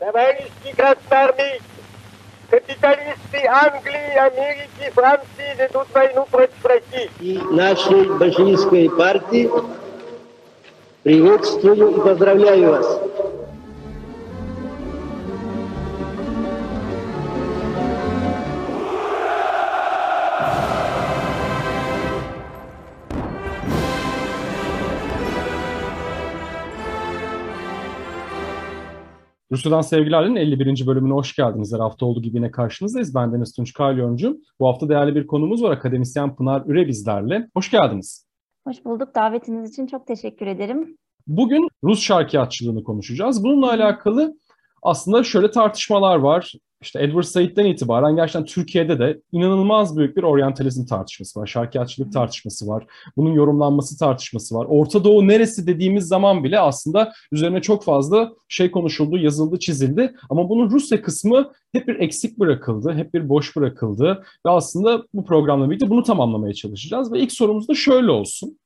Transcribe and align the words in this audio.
Товарищи 0.00 0.74
красноармейцы, 0.76 1.62
капиталисты 2.50 3.46
Англии, 3.48 4.18
Америки, 4.18 4.92
Франции 4.92 5.56
ведут 5.56 5.86
войну 5.92 6.26
против 6.30 6.64
России. 6.64 7.10
И 7.20 7.38
нашей 7.50 8.04
большевистской 8.18 8.90
партии 8.90 9.50
приветствую 11.04 11.96
и 11.96 12.00
поздравляю 12.00 12.70
вас. 12.70 13.00
Rusya'dan 29.54 29.80
Sevgiler'in 29.80 30.36
51. 30.36 30.86
bölümüne 30.86 31.12
hoş 31.12 31.36
geldiniz. 31.36 31.72
Her 31.72 31.78
hafta 31.78 32.06
olduğu 32.06 32.22
gibi 32.22 32.36
yine 32.36 32.50
karşınızdayız. 32.50 33.14
Ben 33.14 33.32
Deniz 33.32 33.52
Tunç 33.52 33.72
Kalyoncu. 33.72 34.38
Bu 34.60 34.68
hafta 34.68 34.88
değerli 34.88 35.14
bir 35.14 35.26
konumuz 35.26 35.62
var. 35.62 35.70
Akademisyen 35.70 36.36
Pınar 36.36 36.62
Üre 36.66 36.88
bizlerle. 36.88 37.48
Hoş 37.56 37.70
geldiniz. 37.70 38.26
Hoş 38.66 38.84
bulduk. 38.84 39.14
Davetiniz 39.14 39.70
için 39.70 39.86
çok 39.86 40.06
teşekkür 40.06 40.46
ederim. 40.46 40.96
Bugün 41.26 41.68
Rus 41.84 42.00
şarkiyatçılığını 42.00 42.84
konuşacağız. 42.84 43.44
Bununla 43.44 43.70
alakalı 43.70 44.34
aslında 44.82 45.22
şöyle 45.22 45.50
tartışmalar 45.50 46.16
var 46.16 46.52
işte 46.84 47.02
Edward 47.02 47.24
Said'den 47.24 47.64
itibaren 47.64 48.16
gerçekten 48.16 48.44
Türkiye'de 48.44 48.98
de 48.98 49.20
inanılmaz 49.32 49.96
büyük 49.96 50.16
bir 50.16 50.22
oryantalizm 50.22 50.86
tartışması 50.86 51.40
var. 51.40 51.46
Şarkiyatçılık 51.46 52.12
tartışması 52.12 52.68
var. 52.68 52.86
Bunun 53.16 53.32
yorumlanması 53.32 53.98
tartışması 53.98 54.54
var. 54.54 54.66
Orta 54.68 55.04
Doğu 55.04 55.28
neresi 55.28 55.66
dediğimiz 55.66 56.04
zaman 56.04 56.44
bile 56.44 56.60
aslında 56.60 57.12
üzerine 57.32 57.62
çok 57.62 57.84
fazla 57.84 58.32
şey 58.48 58.70
konuşuldu, 58.70 59.18
yazıldı, 59.18 59.58
çizildi. 59.58 60.14
Ama 60.30 60.48
bunun 60.48 60.70
Rusya 60.70 61.02
kısmı 61.02 61.52
hep 61.72 61.88
bir 61.88 62.00
eksik 62.00 62.38
bırakıldı, 62.38 62.94
hep 62.94 63.14
bir 63.14 63.28
boş 63.28 63.56
bırakıldı. 63.56 64.24
Ve 64.46 64.50
aslında 64.50 65.04
bu 65.14 65.24
programla 65.24 65.70
birlikte 65.70 65.90
bunu 65.90 66.02
tamamlamaya 66.02 66.54
çalışacağız. 66.54 67.12
Ve 67.12 67.20
ilk 67.20 67.32
sorumuz 67.32 67.68
da 67.68 67.74
şöyle 67.74 68.10
olsun. 68.10 68.58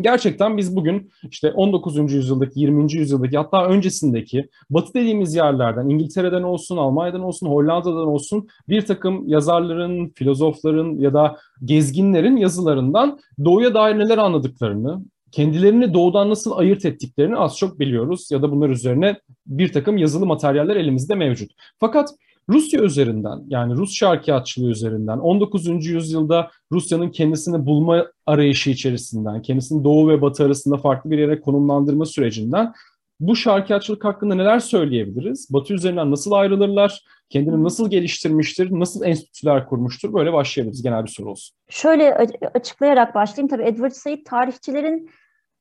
Gerçekten 0.00 0.56
biz 0.56 0.76
bugün 0.76 1.10
işte 1.30 1.52
19. 1.52 2.12
yüzyıldaki, 2.12 2.60
20. 2.60 2.92
yüzyıldaki 2.92 3.36
hatta 3.38 3.66
öncesindeki 3.66 4.48
batı 4.70 4.94
dediğimiz 4.94 5.34
yerlerden, 5.34 5.88
İngiltere'den 5.88 6.42
olsun, 6.42 6.76
Almanya'dan 6.76 7.22
olsun, 7.22 7.46
Hollanda'dan 7.46 8.06
olsun 8.06 8.48
bir 8.68 8.86
takım 8.86 9.28
yazarların, 9.28 10.08
filozofların 10.08 10.98
ya 10.98 11.14
da 11.14 11.36
gezginlerin 11.64 12.36
yazılarından 12.36 13.18
doğuya 13.44 13.74
dair 13.74 13.98
neler 13.98 14.18
anladıklarını, 14.18 15.04
kendilerini 15.32 15.94
doğudan 15.94 16.30
nasıl 16.30 16.52
ayırt 16.52 16.84
ettiklerini 16.84 17.36
az 17.36 17.56
çok 17.56 17.78
biliyoruz 17.78 18.28
ya 18.30 18.42
da 18.42 18.52
bunlar 18.52 18.68
üzerine 18.68 19.16
bir 19.46 19.72
takım 19.72 19.96
yazılı 19.96 20.26
materyaller 20.26 20.76
elimizde 20.76 21.14
mevcut. 21.14 21.50
Fakat 21.80 22.08
Rusya 22.48 22.82
üzerinden 22.82 23.38
yani 23.48 23.74
Rus 23.74 23.92
şarkiyatçılığı 23.94 24.70
üzerinden 24.70 25.18
19. 25.18 25.86
yüzyılda 25.86 26.50
Rusya'nın 26.72 27.10
kendisini 27.10 27.66
bulma 27.66 28.06
arayışı 28.26 28.70
içerisinden, 28.70 29.42
kendisini 29.42 29.84
doğu 29.84 30.08
ve 30.08 30.22
batı 30.22 30.44
arasında 30.44 30.76
farklı 30.76 31.10
bir 31.10 31.18
yere 31.18 31.40
konumlandırma 31.40 32.06
sürecinden 32.06 32.72
bu 33.20 33.36
şarkiyatçılık 33.36 34.04
hakkında 34.04 34.34
neler 34.34 34.58
söyleyebiliriz? 34.58 35.48
Batı 35.50 35.74
üzerinden 35.74 36.10
nasıl 36.10 36.32
ayrılırlar? 36.32 37.04
Kendini 37.28 37.64
nasıl 37.64 37.90
geliştirmiştir? 37.90 38.68
Nasıl 38.70 39.04
enstitüler 39.04 39.66
kurmuştur? 39.66 40.14
Böyle 40.14 40.32
başlayabiliriz. 40.32 40.82
Genel 40.82 41.02
bir 41.02 41.10
soru 41.10 41.30
olsun. 41.30 41.56
Şöyle 41.68 42.14
açıklayarak 42.54 43.14
başlayayım. 43.14 43.48
Tabii 43.48 43.62
Edward 43.62 43.92
Said 43.92 44.24
tarihçilerin 44.24 45.10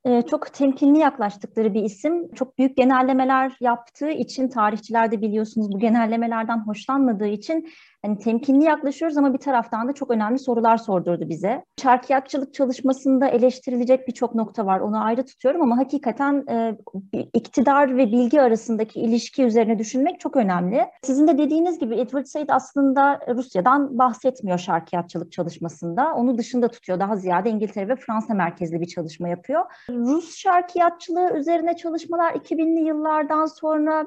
e, 0.06 0.22
çok 0.22 0.54
temkinli 0.54 1.00
yaklaştıkları 1.00 1.74
bir 1.74 1.84
isim. 1.84 2.34
Çok 2.34 2.58
büyük 2.58 2.78
genellemeler 2.78 3.58
yaptığı 3.60 4.10
için 4.10 4.48
tarihçiler 4.48 5.12
de 5.12 5.22
biliyorsunuz 5.22 5.72
bu 5.72 5.80
genellemelerden 5.80 6.68
hoşlanmadığı 6.68 7.28
için 7.28 7.70
hani 8.06 8.18
temkinli 8.18 8.64
yaklaşıyoruz 8.64 9.18
ama 9.18 9.34
bir 9.34 9.38
taraftan 9.38 9.88
da 9.88 9.94
çok 9.94 10.12
önemli 10.12 10.40
sorular 10.40 10.78
sordurdu 10.78 11.30
bize. 11.30 11.66
Şarkiyatçılık 11.82 12.54
çalışmasında 12.54 13.28
eleştirilecek 13.28 14.08
birçok 14.08 14.36
nokta 14.36 14.66
var. 14.66 14.80
Onu 14.80 15.04
ayrı 15.04 15.26
tutuyorum 15.26 15.62
ama 15.62 15.78
hakikaten 15.78 16.46
e, 16.50 16.78
iktidar 17.34 17.98
ve 17.98 18.12
bilgi 18.12 18.42
arasındaki 18.42 19.00
ilişki 19.00 19.44
üzerine 19.44 19.80
düşünmek 19.80 20.20
çok 20.20 20.36
önemli. 20.36 20.86
Sizin 21.04 21.28
de 21.28 21.38
dediğiniz 21.38 21.80
gibi 21.80 22.00
Edward 22.00 22.26
Said 22.26 22.50
aslında 22.50 23.20
Rusya'dan 23.36 23.98
bahsetmiyor 23.98 24.58
şarkiyatçılık 24.58 25.32
çalışmasında. 25.32 26.14
Onu 26.16 26.38
dışında 26.38 26.68
tutuyor. 26.68 27.00
Daha 27.00 27.16
ziyade 27.16 27.50
İngiltere 27.50 27.90
ve 27.90 27.96
Fransa 27.96 28.34
merkezli 28.34 28.82
bir 28.82 28.88
çalışma 28.88 29.30
yapıyor. 29.30 29.62
Rus 29.90 30.36
şarkiyatçılığı 30.36 31.38
üzerine 31.38 31.76
çalışmalar 31.76 32.34
2000'li 32.34 32.88
yıllardan 32.88 33.46
sonra 33.46 34.06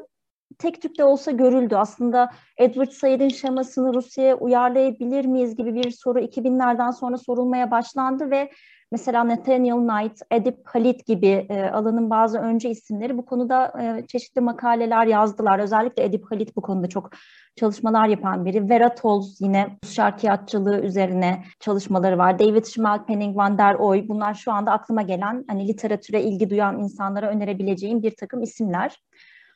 tek 0.58 0.82
tük 0.82 0.98
de 0.98 1.04
olsa 1.04 1.30
görüldü. 1.30 1.76
Aslında 1.76 2.30
Edward 2.58 2.90
Said'in 2.90 3.28
şemasını 3.28 3.94
Rusya'ya 3.94 4.36
uyarlayabilir 4.36 5.24
miyiz 5.24 5.56
gibi 5.56 5.74
bir 5.74 5.90
soru 5.90 6.20
2000'lerden 6.20 6.90
sonra 6.90 7.18
sorulmaya 7.18 7.70
başlandı 7.70 8.30
ve 8.30 8.50
mesela 8.92 9.28
Nathaniel 9.28 9.76
Knight, 9.76 10.20
Edip 10.30 10.60
Halit 10.64 11.06
gibi 11.06 11.46
e, 11.48 11.62
alanın 11.62 12.10
bazı 12.10 12.38
önce 12.38 12.70
isimleri 12.70 13.16
bu 13.16 13.26
konuda 13.26 13.72
e, 13.82 14.06
çeşitli 14.06 14.40
makaleler 14.40 15.06
yazdılar. 15.06 15.58
Özellikle 15.58 16.04
Edip 16.04 16.30
Halit 16.30 16.56
bu 16.56 16.60
konuda 16.60 16.88
çok 16.88 17.10
çalışmalar 17.56 18.08
yapan 18.08 18.44
biri. 18.44 18.70
Vera 18.70 18.94
Tolz 18.94 19.40
yine 19.40 19.78
şarkiyatçılığı 19.86 20.80
üzerine 20.80 21.44
çalışmaları 21.60 22.18
var. 22.18 22.38
David 22.38 22.64
Schmalpenning, 22.64 23.36
Van 23.36 23.58
der 23.58 23.74
Oy 23.74 24.08
bunlar 24.08 24.34
şu 24.34 24.52
anda 24.52 24.72
aklıma 24.72 25.02
gelen 25.02 25.44
hani 25.48 25.68
literatüre 25.68 26.22
ilgi 26.22 26.50
duyan 26.50 26.78
insanlara 26.78 27.28
önerebileceğim 27.28 28.02
bir 28.02 28.16
takım 28.16 28.42
isimler. 28.42 28.96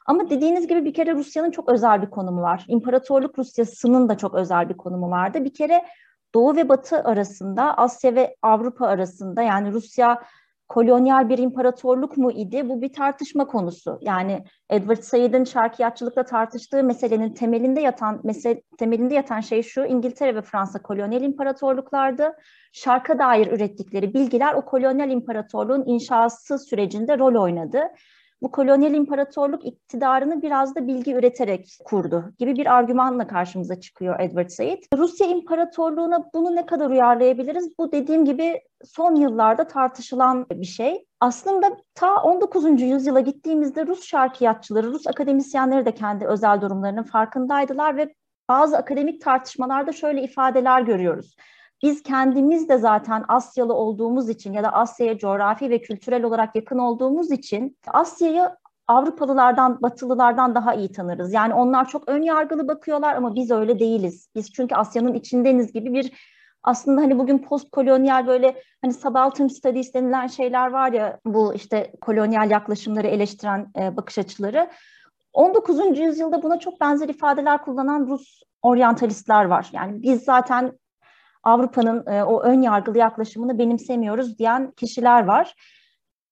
Ama 0.09 0.31
dediğiniz 0.31 0.67
gibi 0.69 0.85
bir 0.85 0.95
kere 0.95 1.15
Rusya'nın 1.15 1.51
çok 1.51 1.69
özel 1.69 2.03
bir 2.03 2.11
konumu 2.11 2.43
var. 2.43 2.65
İmparatorluk 2.69 3.39
Rusyası'nın 3.39 4.09
da 4.09 4.17
çok 4.17 4.35
özel 4.35 4.69
bir 4.69 4.77
konumu 4.77 5.11
vardı. 5.11 5.45
Bir 5.45 5.55
kere 5.55 5.85
Doğu 6.35 6.57
ve 6.57 6.69
Batı 6.69 6.97
arasında, 7.05 7.77
Asya 7.77 8.15
ve 8.15 8.37
Avrupa 8.43 8.87
arasında 8.87 9.43
yani 9.43 9.73
Rusya 9.73 10.23
kolonyal 10.69 11.29
bir 11.29 11.39
imparatorluk 11.39 12.17
mu 12.17 12.33
idi? 12.33 12.69
Bu 12.69 12.83
bir 12.83 12.93
tartışma 12.93 13.47
konusu. 13.47 13.99
Yani 14.01 14.45
Edward 14.71 15.03
Said'in 15.03 15.45
şarkiyatçılıkla 15.45 16.25
tartıştığı 16.25 16.85
meselenin 16.85 17.35
temelinde 17.35 17.81
yatan 17.81 18.21
mesele, 18.25 18.63
temelinde 18.79 19.15
yatan 19.15 19.41
şey 19.41 19.63
şu. 19.63 19.85
İngiltere 19.85 20.35
ve 20.35 20.43
Fransa 20.43 20.83
kolonyal 20.83 21.23
imparatorluklardı. 21.23 22.37
Şarka 22.73 23.19
dair 23.19 23.47
ürettikleri 23.47 24.15
bilgiler 24.15 24.55
o 24.55 24.65
kolonyal 24.65 25.11
imparatorluğun 25.11 25.85
inşası 25.87 26.59
sürecinde 26.59 27.19
rol 27.19 27.43
oynadı 27.43 27.81
bu 28.43 28.50
kolonyal 28.50 28.94
imparatorluk 28.94 29.65
iktidarını 29.65 30.43
biraz 30.43 30.75
da 30.75 30.87
bilgi 30.87 31.15
üreterek 31.15 31.78
kurdu 31.84 32.32
gibi 32.38 32.56
bir 32.56 32.75
argümanla 32.75 33.26
karşımıza 33.26 33.81
çıkıyor 33.81 34.21
Edward 34.21 34.49
Said. 34.49 34.82
Rusya 34.97 35.26
İmparatorluğu'na 35.26 36.31
bunu 36.34 36.56
ne 36.56 36.66
kadar 36.66 36.91
uyarlayabiliriz? 36.91 37.78
Bu 37.78 37.93
dediğim 37.93 38.25
gibi 38.25 38.60
son 38.84 39.15
yıllarda 39.15 39.66
tartışılan 39.66 40.47
bir 40.50 40.66
şey. 40.66 41.06
Aslında 41.21 41.77
ta 41.94 42.22
19. 42.22 42.82
yüzyıla 42.82 43.21
gittiğimizde 43.21 43.87
Rus 43.87 44.04
şarkiyatçıları, 44.04 44.87
Rus 44.87 45.06
akademisyenleri 45.06 45.87
de 45.87 45.94
kendi 45.94 46.27
özel 46.27 46.60
durumlarının 46.60 47.03
farkındaydılar 47.03 47.97
ve 47.97 48.15
bazı 48.48 48.77
akademik 48.78 49.22
tartışmalarda 49.22 49.93
şöyle 49.93 50.22
ifadeler 50.22 50.81
görüyoruz. 50.81 51.37
Biz 51.83 52.03
kendimiz 52.03 52.69
de 52.69 52.78
zaten 52.78 53.25
Asyalı 53.28 53.75
olduğumuz 53.75 54.28
için 54.28 54.53
ya 54.53 54.62
da 54.62 54.72
Asya'ya 54.72 55.19
coğrafi 55.19 55.71
ve 55.71 55.81
kültürel 55.81 56.25
olarak 56.25 56.56
yakın 56.56 56.78
olduğumuz 56.78 57.31
için 57.31 57.77
Asya'yı 57.87 58.50
Avrupalılardan, 58.89 59.83
Batılılardan 59.83 60.55
daha 60.55 60.75
iyi 60.75 60.93
tanırız. 60.93 61.33
Yani 61.33 61.55
onlar 61.55 61.89
çok 61.89 62.09
ön 62.09 62.22
yargılı 62.22 62.69
bakıyorlar 62.69 63.15
ama 63.15 63.34
biz 63.34 63.50
öyle 63.50 63.78
değiliz. 63.78 64.28
Biz 64.34 64.53
çünkü 64.53 64.75
Asya'nın 64.75 65.15
içindeniz 65.15 65.72
gibi 65.72 65.93
bir 65.93 66.12
aslında 66.62 67.00
hani 67.00 67.19
bugün 67.19 67.39
post 67.39 67.77
böyle 67.77 68.62
hani 68.83 68.95
subaltern 68.95 69.47
studies 69.47 69.95
denilen 69.95 70.27
şeyler 70.27 70.71
var 70.71 70.93
ya 70.93 71.19
bu 71.27 71.55
işte 71.55 71.93
kolonyal 72.00 72.50
yaklaşımları 72.50 73.06
eleştiren 73.06 73.66
e, 73.78 73.97
bakış 73.97 74.19
açıları. 74.19 74.71
19. 75.33 75.99
yüzyılda 75.99 76.43
buna 76.43 76.59
çok 76.59 76.81
benzer 76.81 77.09
ifadeler 77.09 77.65
kullanan 77.65 78.07
Rus 78.07 78.42
oryantalistler 78.63 79.45
var. 79.45 79.71
Yani 79.72 80.03
biz 80.03 80.25
zaten 80.25 80.72
Avrupa'nın 81.48 82.06
e, 82.06 82.24
o 82.24 82.42
ön 82.42 82.62
yargılı 82.62 82.98
yaklaşımını 82.98 83.59
benimsemiyoruz 83.59 84.39
diyen 84.39 84.71
kişiler 84.71 85.24
var. 85.24 85.54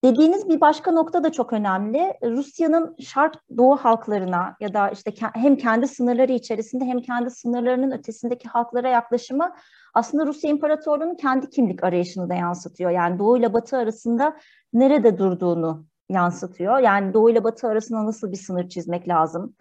Dediğiniz 0.05 0.49
bir 0.49 0.61
başka 0.61 0.93
nokta 0.93 1.25
da 1.25 1.33
çok 1.33 1.53
önemli. 1.53 2.15
Rusya'nın 2.23 2.97
şark 3.01 3.35
doğu 3.57 3.77
halklarına 3.77 4.57
ya 4.61 4.75
da 4.75 4.91
işte 4.91 5.13
hem 5.35 5.57
kendi 5.57 5.89
sınırları 5.89 6.33
içerisinde 6.33 6.85
hem 6.85 7.01
kendi 7.01 7.31
sınırlarının 7.31 7.91
ötesindeki 7.91 8.49
halklara 8.49 8.89
yaklaşımı 8.89 9.53
aslında 9.95 10.27
Rusya 10.27 10.51
İmparatorluğu'nun 10.51 11.15
kendi 11.15 11.51
kimlik 11.51 11.85
arayışını 11.85 12.29
da 12.29 12.35
yansıtıyor. 12.35 12.91
Yani 12.91 13.19
doğu 13.19 13.39
ile 13.39 13.53
batı 13.53 13.77
arasında 13.77 14.37
nerede 14.73 15.19
durduğunu 15.19 15.87
yansıtıyor. 16.09 16.79
Yani 16.79 17.15
doğu 17.15 17.31
ile 17.31 17.45
batı 17.45 17.69
arasında 17.69 18.07
nasıl 18.07 18.33
bir 18.33 18.37
sınır 18.37 18.69
çizmek 18.69 19.09
lazım? 19.09 19.55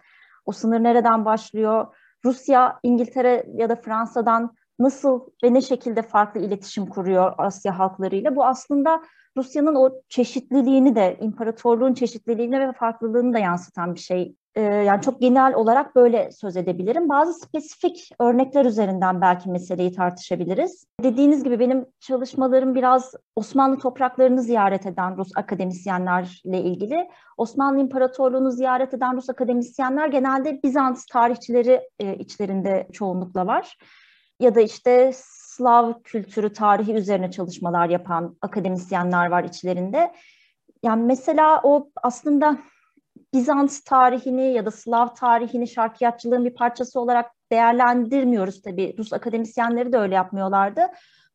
O 0.46 0.52
sınır 0.52 0.82
nereden 0.82 1.24
başlıyor? 1.24 1.86
Rusya, 2.24 2.78
İngiltere 2.82 3.46
ya 3.54 3.68
da 3.68 3.76
Fransa'dan 3.76 4.55
nasıl 4.78 5.20
ve 5.44 5.54
ne 5.54 5.60
şekilde 5.60 6.02
farklı 6.02 6.40
iletişim 6.40 6.86
kuruyor 6.86 7.32
Asya 7.38 7.78
halklarıyla. 7.78 8.36
Bu 8.36 8.44
aslında 8.44 9.02
Rusya'nın 9.36 9.74
o 9.74 9.90
çeşitliliğini 10.08 10.94
de, 10.94 11.16
imparatorluğun 11.20 11.94
çeşitliliğini 11.94 12.60
ve 12.60 12.72
farklılığını 12.72 13.34
da 13.34 13.38
yansıtan 13.38 13.94
bir 13.94 14.00
şey 14.00 14.36
e, 14.56 14.60
yani 14.62 15.02
çok 15.02 15.20
genel 15.20 15.54
olarak 15.54 15.96
böyle 15.96 16.30
söz 16.32 16.56
edebilirim. 16.56 17.08
Bazı 17.08 17.34
spesifik 17.34 18.10
örnekler 18.20 18.64
üzerinden 18.64 19.20
belki 19.20 19.50
meseleyi 19.50 19.92
tartışabiliriz. 19.92 20.84
Dediğiniz 21.02 21.44
gibi 21.44 21.58
benim 21.58 21.86
çalışmalarım 22.00 22.74
biraz 22.74 23.14
Osmanlı 23.36 23.78
topraklarını 23.78 24.42
ziyaret 24.42 24.86
eden 24.86 25.16
Rus 25.16 25.30
akademisyenlerle 25.36 26.60
ilgili. 26.60 27.08
Osmanlı 27.36 27.80
İmparatorluğu'nu 27.80 28.50
ziyaret 28.50 28.94
eden 28.94 29.16
Rus 29.16 29.30
akademisyenler 29.30 30.08
genelde 30.08 30.62
Bizans 30.62 31.06
tarihçileri 31.06 31.80
e, 31.98 32.14
içlerinde 32.14 32.88
çoğunlukla 32.92 33.46
var. 33.46 33.76
Ya 34.40 34.54
da 34.54 34.60
işte 34.60 35.10
Slav 35.14 35.92
kültürü 36.04 36.52
tarihi 36.52 36.92
üzerine 36.94 37.30
çalışmalar 37.30 37.88
yapan 37.88 38.36
akademisyenler 38.42 39.26
var 39.26 39.44
içlerinde. 39.44 40.12
Yani 40.82 41.02
mesela 41.02 41.60
o 41.62 41.90
aslında 42.02 42.58
Bizans 43.34 43.80
tarihini 43.80 44.52
ya 44.52 44.66
da 44.66 44.70
Slav 44.70 45.14
tarihini 45.14 45.68
şarkiyatçılığın 45.68 46.44
bir 46.44 46.54
parçası 46.54 47.00
olarak 47.00 47.30
değerlendirmiyoruz 47.52 48.62
tabii. 48.62 48.94
Rus 48.98 49.12
akademisyenleri 49.12 49.92
de 49.92 49.98
öyle 49.98 50.14
yapmıyorlardı. 50.14 50.80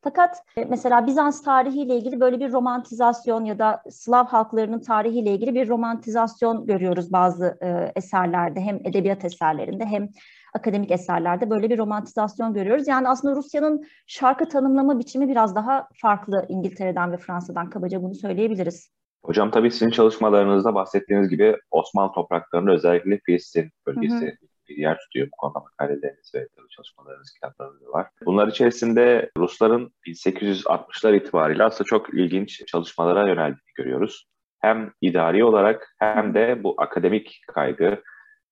Fakat 0.02 0.36
e, 0.56 0.64
mesela 0.64 1.06
Bizans 1.06 1.42
tarihiyle 1.42 1.96
ilgili 1.96 2.20
böyle 2.20 2.40
bir 2.40 2.52
romantizasyon 2.52 3.44
ya 3.44 3.58
da 3.58 3.82
Slav 3.90 4.26
halklarının 4.26 4.80
tarihiyle 4.80 5.34
ilgili 5.34 5.54
bir 5.54 5.68
romantizasyon 5.68 6.66
görüyoruz 6.66 7.12
bazı 7.12 7.58
e, 7.62 7.92
eserlerde. 7.96 8.60
Hem 8.60 8.76
edebiyat 8.76 9.24
eserlerinde 9.24 9.86
hem 9.86 10.08
akademik 10.52 10.90
eserlerde 10.90 11.50
böyle 11.50 11.70
bir 11.70 11.78
romantizasyon 11.78 12.54
görüyoruz. 12.54 12.88
Yani 12.88 13.08
aslında 13.08 13.36
Rusya'nın 13.36 13.86
şarkı 14.06 14.48
tanımlama 14.48 14.98
biçimi 14.98 15.28
biraz 15.28 15.54
daha 15.54 15.88
farklı 15.94 16.46
İngiltere'den 16.48 17.12
ve 17.12 17.16
Fransa'dan 17.16 17.70
kabaca 17.70 18.02
bunu 18.02 18.14
söyleyebiliriz. 18.14 18.90
Hocam 19.24 19.50
tabii 19.50 19.70
sizin 19.70 19.90
çalışmalarınızda 19.90 20.74
bahsettiğiniz 20.74 21.28
gibi 21.28 21.56
Osmanlı 21.70 22.12
topraklarında 22.12 22.72
özellikle 22.72 23.20
Filistin 23.26 23.70
bölgesi 23.86 24.26
hı 24.26 24.26
hı. 24.26 24.36
bir 24.68 24.76
yer 24.76 24.98
tutuyor. 24.98 25.26
Bu 25.26 25.36
konuda 25.36 25.58
makaleleriniz 25.58 26.34
ve 26.34 26.48
çalışmalarınız, 26.76 27.32
kitaplarınız 27.32 27.88
var. 27.88 28.06
Bunlar 28.26 28.48
içerisinde 28.48 29.30
Rusların 29.38 29.92
1860'lar 30.06 31.16
itibariyle 31.16 31.64
aslında 31.64 31.84
çok 31.84 32.14
ilginç 32.14 32.66
çalışmalara 32.66 33.28
yöneldiğini 33.28 33.74
görüyoruz. 33.74 34.26
Hem 34.58 34.92
idari 35.00 35.44
olarak 35.44 35.94
hem 35.98 36.34
de 36.34 36.64
bu 36.64 36.74
akademik 36.78 37.40
kaygı, 37.48 38.02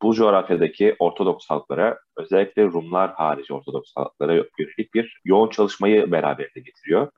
bu 0.03 0.15
coğrafyadaki 0.15 0.97
Ortodoks 0.99 1.47
halklara, 1.49 1.99
özellikle 2.17 2.65
Rumlar 2.65 3.13
harici 3.15 3.55
Ortodoks 3.55 3.93
halklara 3.97 4.33
yönelik 4.33 4.95
bir 4.95 5.21
yoğun 5.25 5.49
çalışmayı 5.49 6.13
beraberinde 6.13 6.61
getiriyor. 6.61 7.11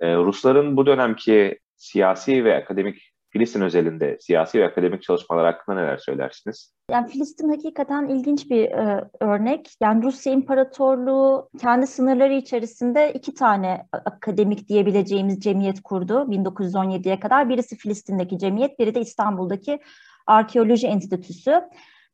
Ee, 0.00 0.16
Rusların 0.16 0.76
bu 0.76 0.86
dönemki 0.86 1.58
siyasi 1.76 2.44
ve 2.44 2.56
akademik 2.56 3.14
Filistin 3.34 3.60
özelinde 3.60 4.18
siyasi 4.20 4.60
ve 4.60 4.66
akademik 4.66 5.02
çalışmalar 5.02 5.44
hakkında 5.44 5.76
neler 5.76 5.96
söylersiniz? 5.96 6.74
Yani 6.90 7.08
Filistin 7.08 7.48
hakikaten 7.48 8.06
ilginç 8.06 8.50
bir 8.50 8.64
e, 8.64 9.10
örnek. 9.20 9.70
Yani 9.80 10.04
Rusya 10.04 10.32
İmparatorluğu 10.32 11.48
kendi 11.60 11.86
sınırları 11.86 12.34
içerisinde 12.34 13.12
iki 13.12 13.34
tane 13.34 13.86
akademik 13.92 14.68
diyebileceğimiz 14.68 15.40
cemiyet 15.40 15.82
kurdu 15.82 16.26
1917'ye 16.30 17.20
kadar. 17.20 17.48
Birisi 17.48 17.76
Filistin'deki 17.76 18.38
cemiyet, 18.38 18.78
biri 18.78 18.94
de 18.94 19.00
İstanbul'daki 19.00 19.80
Arkeoloji 20.26 20.86
Enstitüsü. 20.86 21.62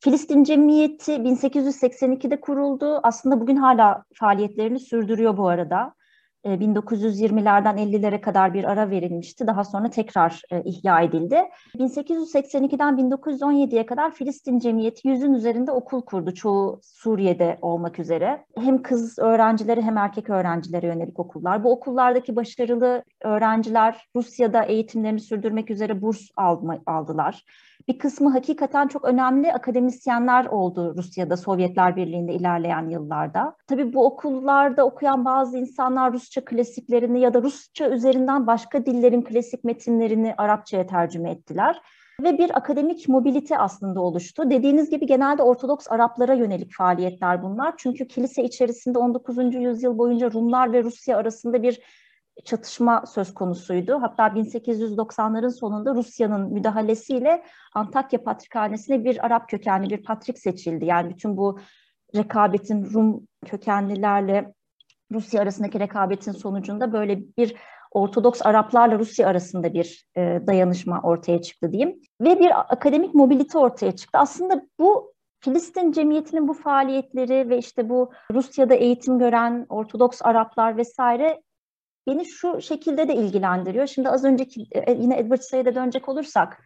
Filistin 0.03 0.45
Cemiyeti 0.45 1.13
1882'de 1.13 2.41
kuruldu. 2.41 3.01
Aslında 3.03 3.41
bugün 3.41 3.57
hala 3.57 4.05
faaliyetlerini 4.15 4.81
sürdürüyor 4.81 5.37
bu 5.37 5.49
arada. 5.49 5.95
1920'lerden 6.45 7.77
e, 7.77 7.83
50'lere 7.83 8.21
kadar 8.21 8.55
bir 8.55 8.65
ara 8.65 8.91
verilmişti. 8.91 9.47
Daha 9.47 9.65
sonra 9.65 9.91
tekrar 9.91 10.43
e, 10.51 10.63
ihya 10.63 11.01
edildi. 11.01 11.43
1882'den 11.75 12.95
1917'ye 12.95 13.87
kadar 13.87 14.15
Filistin 14.15 14.59
Cemiyeti 14.59 15.09
yüzün 15.09 15.33
üzerinde 15.33 15.73
okul 15.73 16.03
kurdu. 16.03 16.35
Çoğu 16.35 16.81
Suriye'de 16.83 17.59
olmak 17.63 17.99
üzere. 17.99 18.45
Hem 18.57 18.83
kız 18.83 19.19
öğrencileri 19.19 19.83
hem 19.83 19.97
erkek 19.97 20.31
öğrencilere 20.31 20.87
yönelik 20.87 21.19
okullar. 21.19 21.65
Bu 21.65 21.73
okullardaki 21.73 22.37
başarılı 22.37 23.05
öğrenciler 23.21 24.09
Rusya'da 24.17 24.63
eğitimlerini 24.63 25.21
sürdürmek 25.21 25.71
üzere 25.71 26.03
burs 26.03 26.21
aldılar. 26.87 27.45
Bir 27.91 27.99
kısmı 27.99 28.31
hakikaten 28.31 28.89
çok 28.89 29.05
önemli 29.05 29.53
akademisyenler 29.53 30.47
oldu 30.47 30.95
Rusya'da, 30.97 31.37
Sovyetler 31.37 31.97
Birliği'nde 31.97 32.33
ilerleyen 32.35 32.89
yıllarda. 32.89 33.57
Tabii 33.67 33.93
bu 33.93 34.07
okullarda 34.07 34.87
okuyan 34.87 35.25
bazı 35.25 35.59
insanlar 35.59 36.13
Rusça 36.13 36.45
klasiklerini 36.45 37.21
ya 37.21 37.35
da 37.35 37.43
Rusça 37.43 37.89
üzerinden 37.89 38.47
başka 38.47 38.87
dillerin 38.87 39.23
klasik 39.23 39.65
metinlerini 39.65 40.35
Arapçaya 40.39 40.87
tercüme 40.87 41.31
ettiler 41.31 41.81
ve 42.23 42.39
bir 42.39 42.57
akademik 42.57 43.09
mobilite 43.09 43.59
aslında 43.59 44.01
oluştu. 44.01 44.51
Dediğiniz 44.51 44.91
gibi 44.91 45.07
genelde 45.07 45.43
Ortodoks 45.43 45.87
Araplara 45.91 46.35
yönelik 46.35 46.75
faaliyetler 46.75 47.43
bunlar. 47.43 47.75
Çünkü 47.77 48.09
kilise 48.09 48.45
içerisinde 48.45 48.99
19. 48.99 49.55
yüzyıl 49.55 49.99
boyunca 49.99 50.33
Rumlar 50.33 50.73
ve 50.73 50.83
Rusya 50.83 51.17
arasında 51.17 51.63
bir 51.63 51.81
çatışma 52.45 53.05
söz 53.07 53.35
konusuydu. 53.35 54.03
Hatta 54.03 54.27
1890'ların 54.27 55.51
sonunda 55.51 55.95
Rusya'nın 55.95 56.53
müdahalesiyle 56.53 57.45
Antakya 57.75 58.23
Patrikhanesi'ne 58.23 59.05
bir 59.05 59.27
Arap 59.27 59.49
kökenli 59.49 59.91
bir 59.91 60.03
patrik 60.03 60.39
seçildi. 60.39 60.85
Yani 60.85 61.11
bütün 61.11 61.37
bu 61.37 61.59
rekabetin 62.17 62.85
Rum 62.95 63.27
kökenlilerle 63.47 64.55
Rusya 65.13 65.43
arasındaki 65.43 65.81
rekabetin 65.81 66.33
sonucunda 66.33 66.93
böyle 66.93 67.21
bir 67.39 67.57
Ortodoks 67.91 68.43
Araplarla 68.43 68.99
Rusya 68.99 69.29
arasında 69.29 69.75
bir 69.75 70.07
e, 70.17 70.41
dayanışma 70.47 71.01
ortaya 71.03 71.43
çıktı 71.43 71.73
diyeyim. 71.73 72.01
Ve 72.21 72.39
bir 72.39 72.73
akademik 72.73 73.15
mobilite 73.15 73.59
ortaya 73.59 73.97
çıktı. 73.97 74.19
Aslında 74.19 74.67
bu 74.79 75.13
Filistin 75.41 75.93
Cemiyeti'nin 75.93 76.49
bu 76.49 76.55
faaliyetleri 76.55 77.49
ve 77.49 77.59
işte 77.59 77.89
bu 77.89 78.13
Rusya'da 78.33 78.75
eğitim 78.75 79.19
gören 79.19 79.67
Ortodoks 79.69 80.23
Araplar 80.23 80.77
vesaire 80.77 81.43
beni 82.07 82.25
şu 82.27 82.61
şekilde 82.61 83.09
de 83.09 83.15
ilgilendiriyor. 83.15 83.87
Şimdi 83.87 84.09
az 84.09 84.25
önceki 84.25 84.67
e, 84.73 84.93
yine 84.93 85.19
Edward 85.19 85.41
Said'e 85.41 85.75
dönecek 85.75 86.09
olursak, 86.09 86.65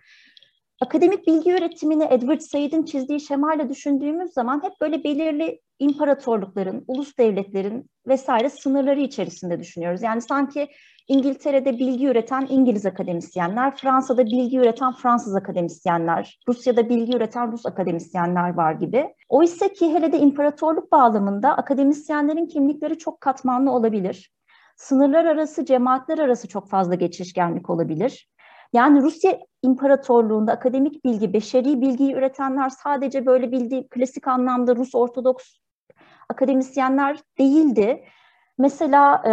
akademik 0.80 1.26
bilgi 1.26 1.50
üretimini 1.50 2.04
Edward 2.10 2.40
Said'in 2.40 2.84
çizdiği 2.84 3.20
şemayla 3.20 3.68
düşündüğümüz 3.68 4.32
zaman 4.32 4.62
hep 4.62 4.72
böyle 4.80 5.04
belirli 5.04 5.60
imparatorlukların, 5.78 6.84
ulus 6.86 7.18
devletlerin 7.18 7.90
vesaire 8.06 8.50
sınırları 8.50 9.00
içerisinde 9.00 9.60
düşünüyoruz. 9.60 10.02
Yani 10.02 10.22
sanki 10.22 10.68
İngiltere'de 11.08 11.78
bilgi 11.78 12.06
üreten 12.06 12.46
İngiliz 12.50 12.86
akademisyenler, 12.86 13.76
Fransa'da 13.76 14.26
bilgi 14.26 14.58
üreten 14.58 14.92
Fransız 14.92 15.36
akademisyenler, 15.36 16.40
Rusya'da 16.48 16.88
bilgi 16.88 17.16
üreten 17.16 17.52
Rus 17.52 17.66
akademisyenler 17.66 18.54
var 18.54 18.72
gibi. 18.72 19.14
Oysa 19.28 19.68
ki 19.68 19.94
hele 19.94 20.12
de 20.12 20.18
imparatorluk 20.18 20.92
bağlamında 20.92 21.56
akademisyenlerin 21.56 22.46
kimlikleri 22.46 22.98
çok 22.98 23.20
katmanlı 23.20 23.70
olabilir. 23.70 24.32
Sınırlar 24.76 25.24
arası, 25.24 25.64
cemaatler 25.64 26.18
arası 26.18 26.48
çok 26.48 26.68
fazla 26.68 26.94
geçişkenlik 26.94 27.70
olabilir. 27.70 28.28
Yani 28.72 29.02
Rusya 29.02 29.38
İmparatorluğu'nda 29.62 30.52
akademik 30.52 31.04
bilgi, 31.04 31.32
beşeri 31.32 31.80
bilgiyi 31.80 32.14
üretenler 32.14 32.68
sadece 32.68 33.26
böyle 33.26 33.52
bildiği 33.52 33.88
klasik 33.88 34.28
anlamda 34.28 34.76
Rus 34.76 34.94
Ortodoks 34.94 35.44
akademisyenler 36.28 37.18
değildi. 37.38 38.04
Mesela 38.58 39.22
e, 39.26 39.30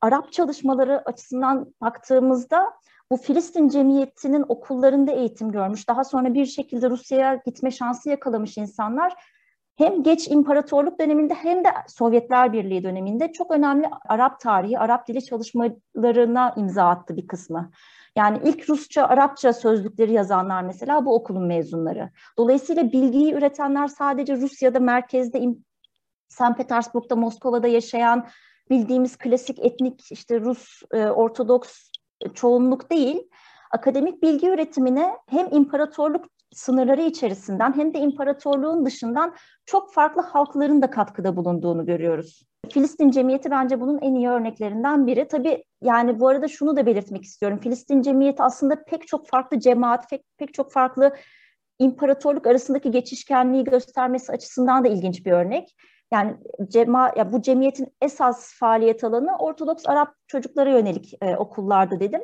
Arap 0.00 0.32
çalışmaları 0.32 1.02
açısından 1.08 1.74
baktığımızda 1.80 2.72
bu 3.10 3.16
Filistin 3.16 3.68
Cemiyeti'nin 3.68 4.44
okullarında 4.48 5.12
eğitim 5.12 5.52
görmüş, 5.52 5.88
daha 5.88 6.04
sonra 6.04 6.34
bir 6.34 6.46
şekilde 6.46 6.90
Rusya'ya 6.90 7.34
gitme 7.46 7.70
şansı 7.70 8.10
yakalamış 8.10 8.56
insanlar 8.56 9.14
hem 9.76 10.02
geç 10.02 10.28
imparatorluk 10.28 11.00
döneminde 11.00 11.34
hem 11.34 11.64
de 11.64 11.68
Sovyetler 11.88 12.52
Birliği 12.52 12.82
döneminde 12.82 13.32
çok 13.32 13.50
önemli 13.50 13.90
Arap 14.08 14.40
tarihi, 14.40 14.78
Arap 14.78 15.08
dili 15.08 15.24
çalışmalarına 15.24 16.54
imza 16.56 16.88
attı 16.88 17.16
bir 17.16 17.26
kısmı. 17.26 17.70
Yani 18.16 18.38
ilk 18.44 18.70
Rusça, 18.70 19.04
Arapça 19.04 19.52
sözlükleri 19.52 20.12
yazanlar 20.12 20.62
mesela 20.62 21.04
bu 21.04 21.14
okulun 21.14 21.46
mezunları. 21.46 22.10
Dolayısıyla 22.38 22.92
bilgiyi 22.92 23.34
üretenler 23.34 23.88
sadece 23.88 24.36
Rusya'da 24.36 24.80
merkezde, 24.80 25.42
St. 26.28 26.56
Petersburg'da, 26.56 27.16
Moskova'da 27.16 27.68
yaşayan 27.68 28.26
bildiğimiz 28.70 29.16
klasik 29.16 29.58
etnik 29.58 30.12
işte 30.12 30.40
Rus 30.40 30.82
e, 30.92 31.06
Ortodoks 31.06 31.90
çoğunluk 32.34 32.90
değil, 32.90 33.28
akademik 33.70 34.22
bilgi 34.22 34.48
üretimine 34.48 35.16
hem 35.26 35.48
imparatorluk 35.50 36.24
sınırları 36.54 37.02
içerisinden 37.02 37.76
hem 37.76 37.94
de 37.94 37.98
imparatorluğun 37.98 38.86
dışından 38.86 39.34
çok 39.66 39.92
farklı 39.92 40.22
halkların 40.22 40.82
da 40.82 40.90
katkıda 40.90 41.36
bulunduğunu 41.36 41.86
görüyoruz. 41.86 42.42
Filistin 42.72 43.10
Cemiyeti 43.10 43.50
bence 43.50 43.80
bunun 43.80 43.98
en 43.98 44.14
iyi 44.14 44.28
örneklerinden 44.28 45.06
biri. 45.06 45.28
Tabii 45.28 45.64
yani 45.82 46.20
bu 46.20 46.28
arada 46.28 46.48
şunu 46.48 46.76
da 46.76 46.86
belirtmek 46.86 47.24
istiyorum. 47.24 47.58
Filistin 47.58 48.02
Cemiyeti 48.02 48.42
aslında 48.42 48.84
pek 48.84 49.06
çok 49.08 49.28
farklı 49.28 49.60
cemaat, 49.60 50.10
pek, 50.10 50.24
pek 50.38 50.54
çok 50.54 50.72
farklı 50.72 51.12
imparatorluk 51.78 52.46
arasındaki 52.46 52.90
geçişkenliği 52.90 53.64
göstermesi 53.64 54.32
açısından 54.32 54.84
da 54.84 54.88
ilginç 54.88 55.26
bir 55.26 55.32
örnek. 55.32 55.76
Yani 56.12 56.36
cema, 56.68 57.12
ya 57.16 57.32
bu 57.32 57.42
cemiyetin 57.42 57.88
esas 58.02 58.58
faaliyet 58.58 59.04
alanı 59.04 59.36
Ortodoks 59.38 59.86
Arap 59.86 60.14
çocuklara 60.26 60.70
yönelik 60.70 61.14
e, 61.22 61.36
okullarda 61.36 62.00
dedim. 62.00 62.20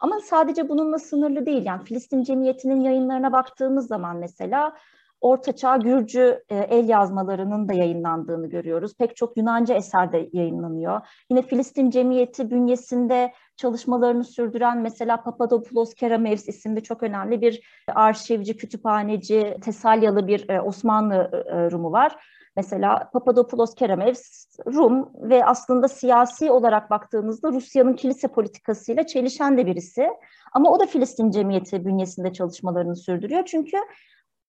Ama 0.00 0.20
sadece 0.20 0.68
bununla 0.68 0.98
sınırlı 0.98 1.46
değil. 1.46 1.66
Yani 1.66 1.84
Filistin 1.84 2.22
Cemiyeti'nin 2.22 2.80
yayınlarına 2.80 3.32
baktığımız 3.32 3.86
zaman 3.86 4.16
mesela 4.16 4.72
Ortaçağ 5.20 5.76
Gürcü 5.76 6.44
e, 6.48 6.56
el 6.56 6.88
yazmalarının 6.88 7.68
da 7.68 7.72
yayınlandığını 7.72 8.46
görüyoruz. 8.46 8.94
Pek 8.98 9.16
çok 9.16 9.36
Yunanca 9.36 9.74
eser 9.74 10.12
de 10.12 10.28
yayınlanıyor. 10.32 11.00
Yine 11.30 11.42
Filistin 11.42 11.90
Cemiyeti 11.90 12.50
bünyesinde 12.50 13.32
çalışmalarını 13.56 14.24
sürdüren 14.24 14.78
mesela 14.78 15.22
Papadopoulos 15.22 15.94
Keramevs 15.94 16.48
isimli 16.48 16.82
çok 16.82 17.02
önemli 17.02 17.40
bir 17.40 17.60
arşivci, 17.94 18.56
kütüphaneci, 18.56 19.56
Tesalyalı 19.62 20.26
bir 20.26 20.48
e, 20.48 20.60
Osmanlı 20.60 21.44
e, 21.46 21.70
Rumu 21.70 21.92
var. 21.92 22.16
Mesela 22.58 23.10
Papadopoulos 23.12 23.74
Keramevs 23.74 24.46
Rum 24.66 25.10
ve 25.14 25.44
aslında 25.44 25.88
siyasi 25.88 26.50
olarak 26.50 26.90
baktığımızda 26.90 27.52
Rusya'nın 27.52 27.92
kilise 27.92 28.28
politikasıyla 28.28 29.06
çelişen 29.06 29.58
de 29.58 29.66
birisi. 29.66 30.08
Ama 30.52 30.70
o 30.70 30.80
da 30.80 30.86
Filistin 30.86 31.30
Cemiyeti 31.30 31.84
bünyesinde 31.84 32.32
çalışmalarını 32.32 32.96
sürdürüyor. 32.96 33.44
Çünkü 33.46 33.76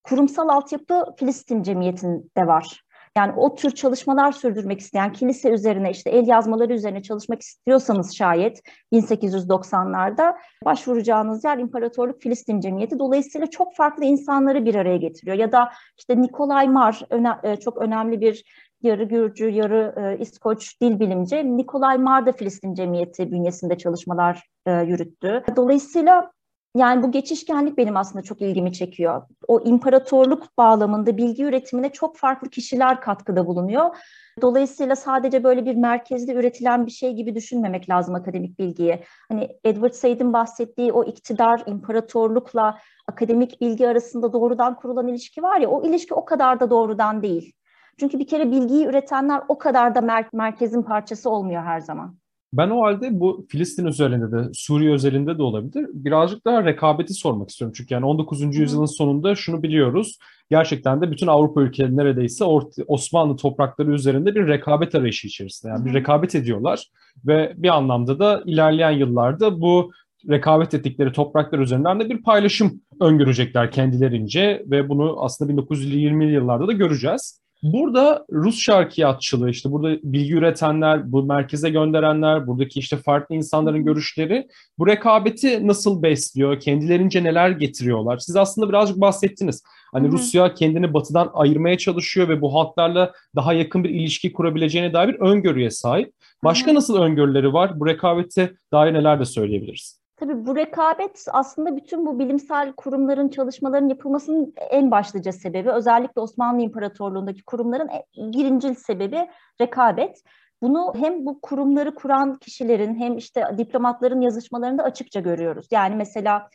kurumsal 0.03 0.49
altyapı 0.49 1.05
Filistin 1.17 1.63
Cemiyeti'nde 1.63 2.47
var. 2.47 2.83
Yani 3.17 3.33
o 3.37 3.55
tür 3.55 3.71
çalışmalar 3.71 4.31
sürdürmek 4.31 4.79
isteyen 4.79 5.13
kilise 5.13 5.49
üzerine 5.49 5.91
işte 5.91 6.09
el 6.09 6.27
yazmaları 6.27 6.73
üzerine 6.73 7.01
çalışmak 7.01 7.41
istiyorsanız 7.41 8.15
şayet 8.15 8.61
1890'larda 8.93 10.35
başvuracağınız 10.65 11.43
yer 11.43 11.57
İmparatorluk 11.57 12.21
Filistin 12.21 12.59
Cemiyeti. 12.59 12.99
Dolayısıyla 12.99 13.47
çok 13.47 13.75
farklı 13.75 14.05
insanları 14.05 14.65
bir 14.65 14.75
araya 14.75 14.97
getiriyor. 14.97 15.37
Ya 15.37 15.51
da 15.51 15.69
işte 15.97 16.21
Nikolay 16.21 16.67
Mar 16.67 17.01
e, 17.43 17.55
çok 17.55 17.77
önemli 17.77 18.21
bir 18.21 18.43
yarı 18.81 19.03
Gürcü, 19.03 19.49
yarı 19.49 19.95
e, 19.97 20.21
İskoç 20.21 20.81
dil 20.81 20.99
bilimci. 20.99 21.57
Nikolay 21.57 21.97
Mar 21.97 22.25
da 22.25 22.31
Filistin 22.31 22.73
Cemiyeti 22.73 23.31
bünyesinde 23.31 23.77
çalışmalar 23.77 24.43
e, 24.65 24.71
yürüttü. 24.71 25.43
Dolayısıyla 25.55 26.31
yani 26.75 27.03
bu 27.03 27.11
geçişkenlik 27.11 27.77
benim 27.77 27.97
aslında 27.97 28.23
çok 28.23 28.41
ilgimi 28.41 28.73
çekiyor. 28.73 29.21
O 29.47 29.61
imparatorluk 29.61 30.57
bağlamında 30.57 31.17
bilgi 31.17 31.43
üretimine 31.43 31.89
çok 31.89 32.17
farklı 32.17 32.49
kişiler 32.49 33.01
katkıda 33.01 33.47
bulunuyor. 33.47 33.95
Dolayısıyla 34.41 34.95
sadece 34.95 35.43
böyle 35.43 35.65
bir 35.65 35.75
merkezde 35.75 36.33
üretilen 36.33 36.85
bir 36.85 36.91
şey 36.91 37.13
gibi 37.13 37.35
düşünmemek 37.35 37.89
lazım 37.89 38.15
akademik 38.15 38.59
bilgiyi. 38.59 39.03
Hani 39.29 39.49
Edward 39.63 39.93
Said'in 39.93 40.33
bahsettiği 40.33 40.91
o 40.91 41.03
iktidar, 41.03 41.63
imparatorlukla 41.65 42.79
akademik 43.07 43.61
bilgi 43.61 43.87
arasında 43.87 44.33
doğrudan 44.33 44.75
kurulan 44.75 45.07
ilişki 45.07 45.43
var 45.43 45.59
ya, 45.59 45.69
o 45.69 45.83
ilişki 45.83 46.13
o 46.13 46.25
kadar 46.25 46.59
da 46.59 46.69
doğrudan 46.69 47.21
değil. 47.21 47.53
Çünkü 47.99 48.19
bir 48.19 48.27
kere 48.27 48.51
bilgiyi 48.51 48.85
üretenler 48.85 49.41
o 49.47 49.57
kadar 49.57 49.95
da 49.95 49.99
mer- 49.99 50.29
merkezin 50.33 50.81
parçası 50.81 51.29
olmuyor 51.29 51.63
her 51.63 51.79
zaman. 51.79 52.15
Ben 52.53 52.69
o 52.69 52.81
halde 52.81 53.19
bu 53.19 53.45
Filistin 53.49 53.85
özelinde 53.85 54.31
de 54.31 54.49
Suriye 54.53 54.91
özelinde 54.91 55.37
de 55.37 55.43
olabilir. 55.43 55.87
Birazcık 55.93 56.45
daha 56.45 56.65
rekabeti 56.65 57.13
sormak 57.13 57.49
istiyorum. 57.49 57.73
Çünkü 57.77 57.93
yani 57.93 58.05
19. 58.05 58.55
yüzyılın 58.55 58.85
sonunda 58.85 59.35
şunu 59.35 59.63
biliyoruz. 59.63 60.17
Gerçekten 60.49 61.01
de 61.01 61.11
bütün 61.11 61.27
Avrupa 61.27 61.61
ülkeleri 61.61 61.97
neredeyse 61.97 62.45
Osmanlı 62.87 63.35
toprakları 63.35 63.91
üzerinde 63.91 64.35
bir 64.35 64.47
rekabet 64.47 64.95
arayışı 64.95 65.27
içerisinde. 65.27 65.71
Yani 65.71 65.85
bir 65.85 65.93
rekabet 65.93 66.35
ediyorlar 66.35 66.87
ve 67.27 67.53
bir 67.57 67.69
anlamda 67.69 68.19
da 68.19 68.43
ilerleyen 68.45 68.91
yıllarda 68.91 69.61
bu 69.61 69.91
rekabet 70.29 70.73
ettikleri 70.73 71.11
topraklar 71.11 71.59
üzerinden 71.59 71.99
de 71.99 72.09
bir 72.09 72.23
paylaşım 72.23 72.81
öngörecekler 73.01 73.71
kendilerince 73.71 74.63
ve 74.65 74.89
bunu 74.89 75.23
aslında 75.23 75.53
1920'li 75.53 76.33
yıllarda 76.33 76.67
da 76.67 76.71
göreceğiz. 76.71 77.41
Burada 77.63 78.25
Rus 78.31 78.59
şarkiyatçılığı 78.59 79.49
işte 79.49 79.71
burada 79.71 79.97
bilgi 80.03 80.33
üretenler, 80.33 81.11
bu 81.11 81.23
merkeze 81.23 81.69
gönderenler, 81.69 82.47
buradaki 82.47 82.79
işte 82.79 82.97
farklı 82.97 83.35
insanların 83.35 83.85
görüşleri 83.85 84.47
bu 84.77 84.87
rekabeti 84.87 85.67
nasıl 85.67 86.03
besliyor, 86.03 86.59
kendilerince 86.59 87.23
neler 87.23 87.49
getiriyorlar? 87.49 88.17
Siz 88.17 88.35
aslında 88.35 88.69
birazcık 88.69 89.01
bahsettiniz. 89.01 89.63
Hani 89.91 90.07
Hı-hı. 90.07 90.13
Rusya 90.13 90.53
kendini 90.53 90.93
batıdan 90.93 91.31
ayırmaya 91.33 91.77
çalışıyor 91.77 92.29
ve 92.29 92.41
bu 92.41 92.53
halklarla 92.53 93.13
daha 93.35 93.53
yakın 93.53 93.83
bir 93.83 93.89
ilişki 93.89 94.33
kurabileceğine 94.33 94.93
dair 94.93 95.07
bir 95.07 95.19
öngörüye 95.19 95.71
sahip. 95.71 96.13
Başka 96.43 96.67
Hı-hı. 96.67 96.75
nasıl 96.75 96.97
öngörüleri 97.01 97.53
var? 97.53 97.79
Bu 97.79 97.87
rekabete 97.87 98.53
dair 98.73 98.93
neler 98.93 99.19
de 99.19 99.25
söyleyebiliriz? 99.25 99.98
Tabii 100.19 100.45
bu 100.45 100.55
rekabet 100.55 101.25
aslında 101.31 101.77
bütün 101.77 102.05
bu 102.05 102.19
bilimsel 102.19 102.73
kurumların 102.73 103.29
çalışmaların 103.29 103.89
yapılmasının 103.89 104.53
en 104.69 104.91
başlıca 104.91 105.31
sebebi. 105.31 105.71
Özellikle 105.71 106.21
Osmanlı 106.21 106.61
İmparatorluğu'ndaki 106.61 107.43
kurumların 107.43 107.89
birincil 108.17 108.73
sebebi 108.73 109.29
rekabet. 109.61 110.23
Bunu 110.61 110.93
hem 110.95 111.25
bu 111.25 111.41
kurumları 111.41 111.95
kuran 111.95 112.37
kişilerin 112.37 112.95
hem 112.95 113.17
işte 113.17 113.43
diplomatların 113.57 114.21
yazışmalarında 114.21 114.83
açıkça 114.83 115.19
görüyoruz. 115.19 115.67
Yani 115.71 115.95
mesela 115.95 116.49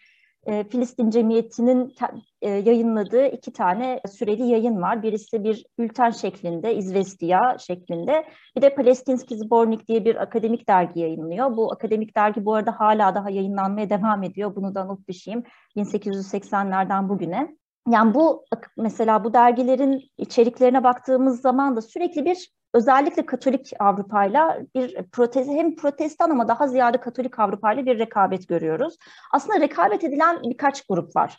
e, 0.47 0.65
Filistin 0.65 1.11
Cemiyeti'nin 1.11 1.95
e, 2.43 2.51
yayınladığı 2.51 3.27
iki 3.27 3.53
tane 3.53 4.01
süreli 4.11 4.47
yayın 4.47 4.83
var. 4.83 5.03
Birisi 5.03 5.45
bir 5.45 5.67
bülten 5.79 6.11
şeklinde, 6.11 6.75
İzvestiya 6.75 7.57
şeklinde. 7.59 8.25
Bir 8.57 8.63
de 8.63 8.75
Palestinski 8.75 9.37
Zbornik 9.37 9.89
diye 9.89 10.05
bir 10.05 10.23
akademik 10.23 10.69
dergi 10.69 11.01
yayınlıyor. 11.01 11.57
Bu 11.57 11.73
akademik 11.73 12.17
dergi 12.17 12.45
bu 12.45 12.55
arada 12.55 12.81
hala 12.81 13.15
daha 13.15 13.31
yayınlanmaya 13.31 13.91
devam 13.91 14.23
ediyor. 14.23 14.57
Bunu 14.57 14.75
da 14.75 14.85
not 14.85 15.09
düşeyim. 15.09 15.43
1880'lerden 15.77 17.09
bugüne. 17.09 17.57
Yani 17.91 18.15
bu 18.15 18.45
mesela 18.77 19.25
bu 19.25 19.35
dergilerin 19.35 20.03
içeriklerine 20.19 20.85
baktığımız 20.85 21.41
zaman 21.41 21.77
da 21.77 21.83
sürekli 21.83 22.25
bir 22.25 22.51
özellikle 22.75 23.27
Katolik 23.27 23.73
Avrupa'yla 23.79 24.59
bir 24.75 25.03
protez 25.03 25.49
hem 25.49 25.77
protestan 25.77 26.31
ama 26.31 26.49
daha 26.49 26.69
ziyade 26.69 27.01
Katolik 27.01 27.39
Avrupa'yla 27.39 27.87
bir 27.87 27.99
rekabet 27.99 28.49
görüyoruz. 28.49 28.97
Aslında 29.33 29.61
rekabet 29.61 30.05
edilen 30.05 30.43
birkaç 30.43 30.87
grup 30.87 31.17
var. 31.17 31.39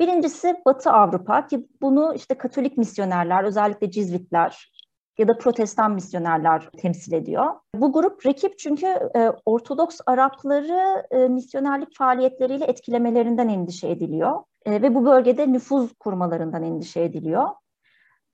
Birincisi 0.00 0.56
Batı 0.66 0.90
Avrupa 0.90 1.46
ki 1.46 1.66
bunu 1.82 2.14
işte 2.14 2.34
Katolik 2.34 2.76
misyonerler, 2.76 3.44
özellikle 3.44 3.90
Cizvitler 3.90 4.72
ya 5.18 5.28
da 5.28 5.38
Protestan 5.38 5.92
misyonerler 5.92 6.68
temsil 6.78 7.12
ediyor. 7.12 7.46
Bu 7.74 7.92
grup 7.92 8.26
rakip 8.26 8.58
çünkü 8.58 8.86
e, 9.16 9.32
Ortodoks 9.46 10.00
Arapları 10.06 11.06
e, 11.10 11.28
misyonerlik 11.28 11.96
faaliyetleriyle 11.96 12.64
etkilemelerinden 12.64 13.48
endişe 13.48 13.88
ediliyor 13.88 14.42
e, 14.66 14.82
ve 14.82 14.94
bu 14.94 15.04
bölgede 15.04 15.52
nüfuz 15.52 15.94
kurmalarından 15.94 16.62
endişe 16.62 17.00
ediliyor. 17.00 17.48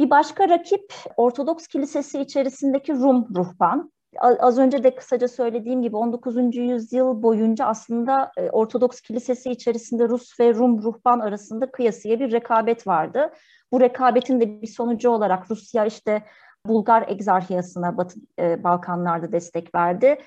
Bir 0.00 0.10
başka 0.10 0.48
rakip 0.48 0.94
Ortodoks 1.16 1.66
Kilisesi 1.66 2.20
içerisindeki 2.20 2.92
Rum 2.92 3.26
ruhban. 3.36 3.92
Az 4.18 4.58
önce 4.58 4.82
de 4.82 4.94
kısaca 4.94 5.28
söylediğim 5.28 5.82
gibi 5.82 5.96
19. 5.96 6.56
yüzyıl 6.56 7.22
boyunca 7.22 7.66
aslında 7.66 8.32
e, 8.36 8.50
Ortodoks 8.50 9.00
Kilisesi 9.00 9.50
içerisinde 9.50 10.08
Rus 10.08 10.40
ve 10.40 10.54
Rum 10.54 10.82
ruhban 10.82 11.20
arasında 11.20 11.70
kıyasıya 11.70 12.20
bir 12.20 12.32
rekabet 12.32 12.86
vardı. 12.86 13.32
Bu 13.72 13.80
rekabetin 13.80 14.40
de 14.40 14.62
bir 14.62 14.66
sonucu 14.66 15.10
olarak 15.10 15.50
Rusya 15.50 15.86
işte 15.86 16.22
Bulgar 16.66 17.04
egzarhiyasına 17.08 17.96
Batı 17.96 18.20
e, 18.38 18.64
Balkanlarda 18.64 19.32
destek 19.32 19.74
verdi. 19.74 20.18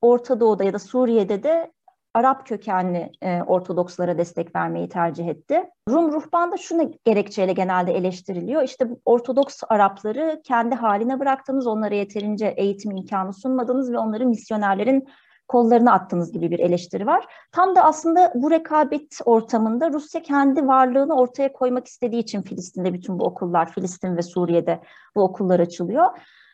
Orta 0.00 0.40
Doğu'da 0.40 0.64
ya 0.64 0.72
da 0.72 0.78
Suriye'de 0.78 1.42
de 1.42 1.72
Arap 2.14 2.46
kökenli 2.46 3.12
e, 3.22 3.42
Ortodokslara 3.42 4.18
destek 4.18 4.56
vermeyi 4.56 4.88
tercih 4.88 5.28
etti. 5.28 5.64
Rum 5.90 6.12
ruhban 6.12 6.52
da 6.52 6.56
şunu 6.56 6.92
gerekçeyle 7.04 7.52
genelde 7.52 7.92
eleştiriliyor. 7.92 8.62
İşte 8.62 8.86
Ortodoks 9.04 9.60
Arapları 9.68 10.40
kendi 10.44 10.74
haline 10.74 11.20
bıraktınız, 11.20 11.66
onlara 11.66 11.94
yeterince 11.94 12.54
eğitim 12.56 12.90
imkanı 12.90 13.32
sunmadınız 13.32 13.92
ve 13.92 13.98
onları 13.98 14.26
misyonerlerin 14.26 15.08
kollarına 15.48 15.92
attınız 15.92 16.32
gibi 16.32 16.50
bir 16.50 16.58
eleştiri 16.58 17.06
var. 17.06 17.26
Tam 17.52 17.76
da 17.76 17.84
aslında 17.84 18.32
bu 18.34 18.50
rekabet 18.50 19.18
ortamında 19.24 19.92
Rusya 19.92 20.22
kendi 20.22 20.66
varlığını 20.66 21.16
ortaya 21.16 21.52
koymak 21.52 21.86
istediği 21.86 22.20
için 22.20 22.42
Filistin'de 22.42 22.92
bütün 22.92 23.18
bu 23.18 23.24
okullar, 23.24 23.72
Filistin 23.72 24.16
ve 24.16 24.22
Suriye'de 24.22 24.80
bu 25.16 25.22
okullar 25.22 25.60
açılıyor. 25.60 26.06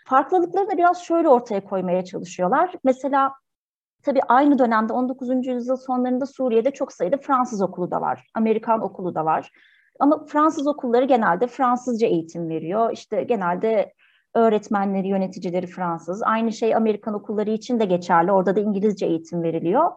Farklılıklarını 0.06 0.76
biraz 0.76 1.02
şöyle 1.02 1.28
ortaya 1.28 1.64
koymaya 1.64 2.04
çalışıyorlar. 2.04 2.72
Mesela 2.84 3.32
Tabii 4.02 4.20
aynı 4.28 4.58
dönemde 4.58 4.92
19. 4.92 5.46
yüzyıl 5.46 5.76
sonlarında 5.76 6.26
Suriye'de 6.26 6.70
çok 6.70 6.92
sayıda 6.92 7.16
Fransız 7.16 7.62
okulu 7.62 7.90
da 7.90 8.00
var, 8.00 8.26
Amerikan 8.34 8.80
okulu 8.80 9.14
da 9.14 9.24
var. 9.24 9.50
Ama 10.00 10.24
Fransız 10.26 10.66
okulları 10.66 11.04
genelde 11.04 11.46
Fransızca 11.46 12.06
eğitim 12.06 12.48
veriyor. 12.48 12.90
İşte 12.92 13.22
genelde 13.22 13.92
öğretmenleri, 14.34 15.08
yöneticileri 15.08 15.66
Fransız. 15.66 16.22
Aynı 16.22 16.52
şey 16.52 16.74
Amerikan 16.74 17.14
okulları 17.14 17.50
için 17.50 17.80
de 17.80 17.84
geçerli. 17.84 18.32
Orada 18.32 18.56
da 18.56 18.60
İngilizce 18.60 19.06
eğitim 19.06 19.42
veriliyor. 19.42 19.92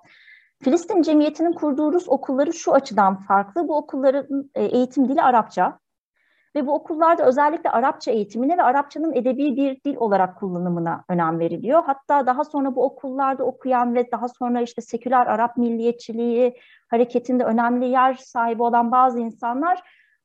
Filistin 0.64 1.02
Cemiyeti'nin 1.02 1.54
kurduğu 1.54 1.94
Rus 1.94 2.10
okulları 2.10 2.54
şu 2.54 2.74
açıdan 2.74 3.16
farklı. 3.16 3.68
Bu 3.68 3.78
okulların 3.78 4.50
e, 4.56 4.64
eğitim 4.64 5.10
dili 5.10 5.22
Arapça. 5.22 5.80
Ve 6.56 6.68
bu 6.68 6.74
okullarda 6.74 7.26
özellikle 7.26 7.70
Arapça 7.70 8.12
eğitimine 8.12 8.58
ve 8.58 8.64
Arapçanın 8.64 9.14
edebi 9.14 9.56
bir 9.56 9.84
dil 9.84 9.96
olarak 9.96 10.40
kullanımına 10.40 11.04
önem 11.10 11.40
veriliyor. 11.40 11.84
Hatta 11.86 12.26
daha 12.26 12.44
sonra 12.44 12.76
bu 12.76 12.84
okullarda 12.84 13.44
okuyan 13.44 13.96
ve 13.96 14.12
daha 14.12 14.28
sonra 14.28 14.62
işte 14.62 14.82
seküler 14.82 15.26
Arap 15.28 15.58
milliyetçiliği 15.58 16.58
hareketinde 16.88 17.44
önemli 17.44 17.86
yer 17.88 18.14
sahibi 18.14 18.64
olan 18.64 18.92
bazı 18.92 19.20
insanlar 19.20 19.82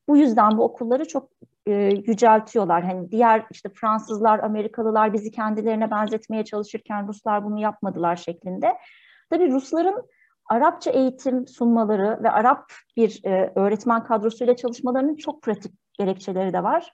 bu 0.09 0.16
yüzden 0.16 0.59
bu 0.59 0.64
okulları 0.64 1.09
çok 1.09 1.28
e, 1.66 1.73
yüceltiyorlar. 2.06 2.85
Hani 2.85 3.11
diğer 3.11 3.47
işte 3.50 3.68
Fransızlar, 3.68 4.38
Amerikalılar 4.38 5.12
bizi 5.12 5.30
kendilerine 5.30 5.90
benzetmeye 5.90 6.45
çalışırken 6.45 7.09
Ruslar 7.09 7.45
bunu 7.45 7.61
yapmadılar 7.61 8.16
şeklinde. 8.16 8.76
Tabii 9.30 9.50
Rusların 9.50 10.02
Arapça 10.50 10.90
eğitim 10.90 11.47
sunmaları 11.47 12.23
ve 12.23 12.30
Arap 12.30 12.73
bir 12.97 13.21
e, 13.25 13.52
öğretmen 13.54 14.04
kadrosuyla 14.04 14.56
çalışmalarının 14.56 15.16
çok 15.16 15.42
pratik 15.42 15.86
gerekçeleri 15.99 16.53
de 16.53 16.62
var. 16.62 16.93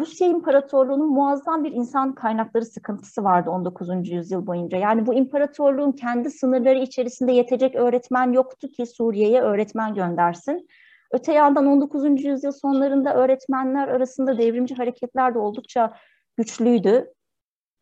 Rusya 0.00 0.28
İmparatorluğu'nun 0.28 1.12
muazzam 1.12 1.64
bir 1.64 1.72
insan 1.72 2.14
kaynakları 2.14 2.64
sıkıntısı 2.64 3.24
vardı 3.24 3.50
19. 3.50 4.10
yüzyıl 4.10 4.46
boyunca. 4.46 4.78
Yani 4.78 5.06
bu 5.06 5.14
imparatorluğun 5.14 5.92
kendi 5.92 6.30
sınırları 6.30 6.78
içerisinde 6.78 7.32
yetecek 7.32 7.74
öğretmen 7.74 8.32
yoktu 8.32 8.68
ki 8.68 8.86
Suriye'ye 8.86 9.42
öğretmen 9.42 9.94
göndersin. 9.94 10.68
Öte 11.12 11.32
yandan 11.32 11.66
19. 11.66 12.24
yüzyıl 12.24 12.52
sonlarında 12.52 13.14
öğretmenler 13.14 13.88
arasında 13.88 14.38
devrimci 14.38 14.74
hareketler 14.74 15.34
de 15.34 15.38
oldukça 15.38 15.92
güçlüydü 16.36 17.12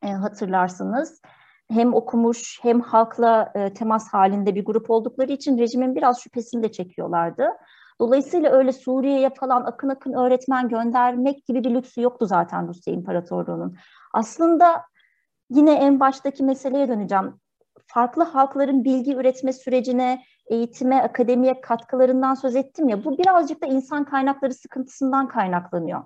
e, 0.03 0.09
hatırlarsınız. 0.09 1.23
Hem 1.71 1.95
okumuş 1.95 2.59
hem 2.63 2.81
halkla 2.81 3.53
e, 3.55 3.75
temas 3.75 4.13
halinde 4.13 4.55
bir 4.55 4.65
grup 4.65 4.91
oldukları 4.91 5.33
için 5.33 5.59
rejimin 5.59 5.95
biraz 5.95 6.21
şüphesini 6.21 6.63
de 6.63 6.73
çekiyorlardı. 6.73 7.49
Dolayısıyla 8.01 8.51
öyle 8.51 8.73
Suriye'ye 8.73 9.31
falan 9.31 9.65
akın 9.65 9.89
akın 9.89 10.13
öğretmen 10.13 10.69
göndermek 10.69 11.47
gibi 11.47 11.65
bir 11.65 11.71
lüksü 11.75 12.03
yoktu 12.03 12.27
zaten 12.27 12.69
Rusya 12.69 12.95
İmparatorluğu'nun. 12.95 13.77
Aslında 14.13 14.83
yine 15.51 15.75
en 15.75 16.01
baştaki 16.01 16.45
meseleye 16.45 16.89
döneceğim. 16.89 17.35
Farklı 17.87 18.23
halkların 18.23 18.85
bilgi 18.85 19.15
üretme 19.15 19.53
sürecine, 19.53 20.23
eğitime, 20.47 21.03
akademiye 21.03 21.61
katkılarından 21.61 22.35
söz 22.35 22.57
ettim 22.57 22.89
ya, 22.89 23.05
bu 23.05 23.19
birazcık 23.19 23.63
da 23.63 23.67
insan 23.67 24.05
kaynakları 24.05 24.55
sıkıntısından 24.55 25.29
kaynaklanıyor. 25.29 26.03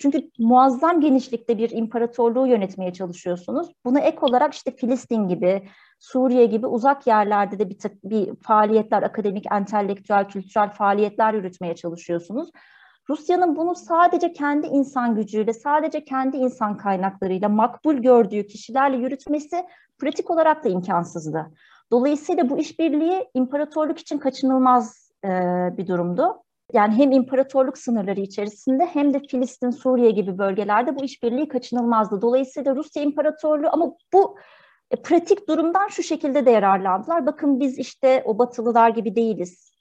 Çünkü 0.00 0.30
muazzam 0.38 1.00
genişlikte 1.00 1.58
bir 1.58 1.70
imparatorluğu 1.70 2.46
yönetmeye 2.46 2.92
çalışıyorsunuz. 2.92 3.68
Buna 3.84 4.00
ek 4.00 4.18
olarak 4.20 4.54
işte 4.54 4.76
Filistin 4.76 5.28
gibi, 5.28 5.68
Suriye 5.98 6.46
gibi 6.46 6.66
uzak 6.66 7.06
yerlerde 7.06 7.58
de 7.58 7.70
bir, 7.70 7.76
bir 8.04 8.34
faaliyetler, 8.42 9.02
akademik, 9.02 9.52
entelektüel, 9.52 10.28
kültürel 10.28 10.70
faaliyetler 10.70 11.34
yürütmeye 11.34 11.74
çalışıyorsunuz. 11.74 12.50
Rusya'nın 13.08 13.56
bunu 13.56 13.74
sadece 13.74 14.32
kendi 14.32 14.66
insan 14.66 15.14
gücüyle, 15.14 15.52
sadece 15.52 16.04
kendi 16.04 16.36
insan 16.36 16.76
kaynaklarıyla, 16.76 17.48
makbul 17.48 17.94
gördüğü 17.94 18.46
kişilerle 18.46 18.96
yürütmesi 18.96 19.64
pratik 19.98 20.30
olarak 20.30 20.64
da 20.64 20.68
imkansızdı. 20.68 21.50
Dolayısıyla 21.90 22.50
bu 22.50 22.58
işbirliği 22.58 23.28
imparatorluk 23.34 23.98
için 23.98 24.18
kaçınılmaz 24.18 25.12
e, 25.24 25.28
bir 25.76 25.86
durumdu. 25.86 26.42
Yani 26.72 26.94
hem 26.94 27.12
imparatorluk 27.12 27.78
sınırları 27.78 28.20
içerisinde 28.20 28.86
hem 28.86 29.14
de 29.14 29.20
Filistin, 29.20 29.70
Suriye 29.70 30.10
gibi 30.10 30.38
bölgelerde 30.38 30.96
bu 30.96 31.04
işbirliği 31.04 31.48
kaçınılmazdı. 31.48 32.22
Dolayısıyla 32.22 32.76
Rusya 32.76 33.02
İmparatorluğu 33.02 33.68
ama 33.72 33.92
bu 34.12 34.38
e, 34.90 34.96
pratik 34.96 35.48
durumdan 35.48 35.88
şu 35.88 36.02
şekilde 36.02 36.46
de 36.46 36.50
yararlandılar. 36.50 37.26
Bakın 37.26 37.60
biz 37.60 37.78
işte 37.78 38.22
o 38.26 38.38
batılılar 38.38 38.90
gibi 38.90 39.16
değiliz. 39.16 39.72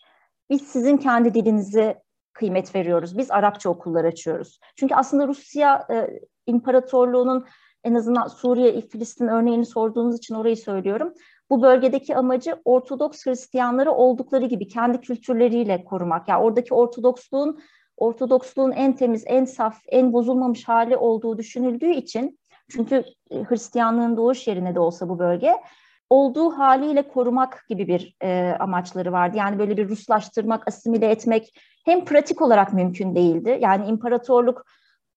Biz 0.49 0.61
sizin 0.61 0.97
kendi 0.97 1.33
dilinizi 1.33 1.95
kıymet 2.33 2.75
veriyoruz. 2.75 3.17
Biz 3.17 3.31
Arapça 3.31 3.69
okullar 3.69 4.05
açıyoruz. 4.05 4.59
Çünkü 4.75 4.95
aslında 4.95 5.27
Rusya 5.27 5.87
e, 5.91 6.19
İmparatorluğu'nun 6.47 7.45
en 7.83 7.95
azından 7.95 8.27
Suriye, 8.27 8.81
Filistin 8.81 9.27
örneğini 9.27 9.65
sorduğunuz 9.65 10.17
için 10.17 10.35
orayı 10.35 10.57
söylüyorum. 10.57 11.13
Bu 11.49 11.61
bölgedeki 11.61 12.15
amacı 12.15 12.61
Ortodoks 12.65 13.25
Hristiyanları 13.25 13.91
oldukları 13.91 14.45
gibi 14.45 14.67
kendi 14.67 15.01
kültürleriyle 15.01 15.83
korumak. 15.83 16.29
Yani 16.29 16.43
oradaki 16.43 16.73
Ortodoksluğun 16.73 17.59
Ortodoksluğun 17.97 18.71
en 18.71 18.95
temiz, 18.95 19.23
en 19.27 19.45
saf, 19.45 19.77
en 19.87 20.13
bozulmamış 20.13 20.67
hali 20.67 20.97
olduğu 20.97 21.37
düşünüldüğü 21.37 21.91
için 21.91 22.39
çünkü 22.69 23.03
e, 23.31 23.43
Hristiyanlığın 23.43 24.17
doğuş 24.17 24.47
yerine 24.47 24.75
de 24.75 24.79
olsa 24.79 25.09
bu 25.09 25.19
bölge 25.19 25.55
olduğu 26.09 26.51
haliyle 26.51 27.07
korumak 27.07 27.65
gibi 27.69 27.87
bir 27.87 28.15
e, 28.23 28.55
amaçları 28.59 29.11
vardı. 29.11 29.37
Yani 29.37 29.59
böyle 29.59 29.77
bir 29.77 29.89
Ruslaştırmak, 29.89 30.67
asimile 30.67 31.11
etmek 31.11 31.59
hem 31.85 32.05
pratik 32.05 32.41
olarak 32.41 32.73
mümkün 32.73 33.15
değildi. 33.15 33.59
Yani 33.61 33.85
imparatorluk 33.85 34.65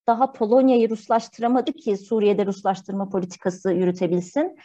daha 0.07 0.33
Polonya'yı 0.33 0.91
Ruslaştıramadı 0.91 1.73
ki 1.73 1.97
Suriye'de 1.97 2.47
Ruslaştırma 2.47 3.09
politikası 3.09 3.73
yürütebilsin. 3.73 4.59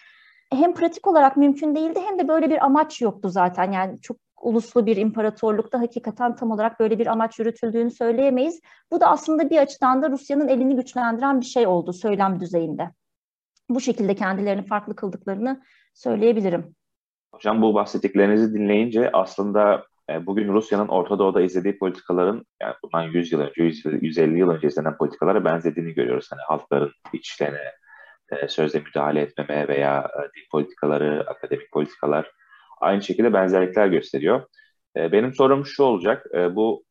Hem 0.53 0.73
pratik 0.73 1.07
olarak 1.07 1.37
mümkün 1.37 1.75
değildi 1.75 1.99
hem 2.07 2.19
de 2.19 2.27
böyle 2.27 2.49
bir 2.49 2.65
amaç 2.65 3.01
yoktu 3.01 3.29
zaten. 3.29 3.71
Yani 3.71 4.01
çok 4.01 4.17
uluslu 4.41 4.85
bir 4.85 4.97
imparatorlukta 4.97 5.79
hakikaten 5.81 6.35
tam 6.35 6.51
olarak 6.51 6.79
böyle 6.79 6.99
bir 6.99 7.07
amaç 7.07 7.39
yürütüldüğünü 7.39 7.91
söyleyemeyiz. 7.91 8.61
Bu 8.91 9.01
da 9.01 9.07
aslında 9.07 9.49
bir 9.49 9.57
açıdan 9.57 10.01
da 10.01 10.09
Rusya'nın 10.09 10.47
elini 10.47 10.75
güçlendiren 10.75 11.41
bir 11.41 11.45
şey 11.45 11.67
oldu 11.67 11.93
söylem 11.93 12.39
düzeyinde. 12.39 12.89
Bu 13.69 13.81
şekilde 13.81 14.15
kendilerini 14.15 14.65
farklı 14.65 14.95
kıldıklarını 14.95 15.61
söyleyebilirim. 15.93 16.75
Hocam 17.33 17.61
bu 17.61 17.73
bahsettiklerinizi 17.73 18.53
dinleyince 18.53 19.09
aslında 19.13 19.85
e, 20.09 20.25
bugün 20.25 20.53
Rusya'nın 20.53 20.87
Orta 20.87 21.19
Doğu'da 21.19 21.41
izlediği 21.41 21.77
politikaların 21.77 22.45
yani 22.61 22.73
bundan 22.83 23.03
100 23.03 23.31
yıl 23.31 23.39
önce, 23.39 23.63
150 24.01 24.39
yıl 24.39 24.49
önce 24.49 24.67
izlenen 24.67 24.97
politikalara 24.97 25.45
benzediğini 25.45 25.93
görüyoruz. 25.93 26.27
Hani 26.31 26.41
halkların 26.41 26.91
içlerine 27.13 27.71
e, 28.31 28.47
sözde 28.47 28.79
müdahale 28.79 29.21
etmeme 29.21 29.67
veya 29.67 30.11
e, 30.19 30.21
dil 30.35 30.49
politikaları, 30.51 31.25
akademik 31.29 31.71
politikalar 31.71 32.31
aynı 32.81 33.01
şekilde 33.01 33.33
benzerlikler 33.33 33.87
gösteriyor. 33.87 34.47
Benim 34.95 35.33
sorum 35.33 35.65
şu 35.65 35.83
olacak, 35.83 36.25
bu 36.51 36.83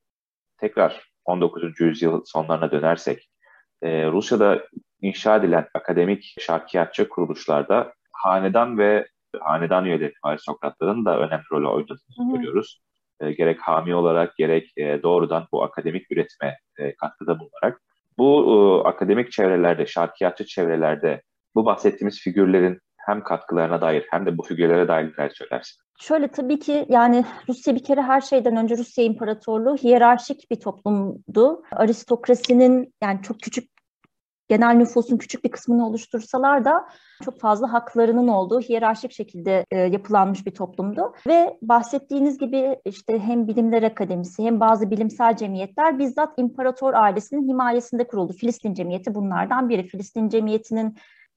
tekrar 0.58 1.10
19. 1.24 1.80
yüzyıl 1.80 2.22
sonlarına 2.24 2.70
dönersek, 2.70 3.30
Rusya'da 3.84 4.64
inşa 5.00 5.36
edilen 5.36 5.68
akademik 5.74 6.34
şarkiyatçı 6.40 7.08
kuruluşlarda 7.08 7.92
hanedan 8.12 8.78
ve 8.78 9.08
hanedan 9.40 9.84
üyeleri 9.84 10.12
aristokratların 10.22 11.04
da 11.04 11.18
önemli 11.18 11.44
rol 11.52 11.74
oynadığını 11.74 12.36
görüyoruz 12.36 12.80
e, 13.20 13.32
gerek 13.32 13.60
hami 13.60 13.94
olarak 13.94 14.36
gerek 14.36 14.72
e, 14.76 15.02
doğrudan 15.02 15.46
bu 15.52 15.62
akademik 15.62 16.12
üretime 16.12 16.58
e, 16.78 16.94
katkıda 16.96 17.40
bulunarak 17.40 17.82
bu 18.18 18.82
e, 18.84 18.88
akademik 18.88 19.32
çevrelerde, 19.32 19.86
şarkiyatçı 19.86 20.46
çevrelerde 20.46 21.22
bu 21.56 21.64
bahsettiğimiz 21.64 22.20
figürlerin 22.20 22.80
hem 22.96 23.22
katkılarına 23.22 23.80
dair 23.80 24.06
hem 24.10 24.26
de 24.26 24.38
bu 24.38 24.42
figürlere 24.42 24.88
dair 24.88 25.04
neler 25.04 25.30
söylersin? 25.30 25.82
Şöyle 26.00 26.28
tabii 26.28 26.58
ki 26.58 26.86
yani 26.88 27.24
Rusya 27.48 27.74
bir 27.74 27.84
kere 27.84 28.02
her 28.02 28.20
şeyden 28.20 28.56
önce 28.56 28.76
Rusya 28.76 29.04
İmparatorluğu 29.04 29.76
hiyerarşik 29.76 30.50
bir 30.50 30.60
toplumdu. 30.60 31.62
Aristokrasinin 31.72 32.94
yani 33.02 33.22
çok 33.22 33.40
küçük 33.40 33.70
genel 34.48 34.74
nüfusun 34.74 35.16
küçük 35.16 35.44
bir 35.44 35.50
kısmını 35.50 35.86
oluştursalar 35.86 36.64
da 36.64 36.88
çok 37.24 37.40
fazla 37.40 37.72
haklarının 37.72 38.28
olduğu 38.28 38.60
hiyerarşik 38.60 39.12
şekilde 39.12 39.64
e, 39.70 39.78
yapılanmış 39.78 40.46
bir 40.46 40.54
toplumdu. 40.54 41.12
Ve 41.26 41.58
bahsettiğiniz 41.62 42.38
gibi 42.38 42.76
işte 42.84 43.18
hem 43.18 43.48
Bilimler 43.48 43.82
Akademisi 43.82 44.44
hem 44.44 44.60
bazı 44.60 44.90
bilimsel 44.90 45.36
cemiyetler 45.36 45.98
bizzat 45.98 46.38
imparator 46.38 46.94
ailesinin 46.94 47.48
himayesinde 47.48 48.06
kuruldu. 48.06 48.32
Filistin 48.32 48.74
Cemiyeti 48.74 49.14
bunlardan 49.14 49.68
biri. 49.68 49.86
Filistin 49.86 50.28
Cemiyeti'nin 50.28 50.96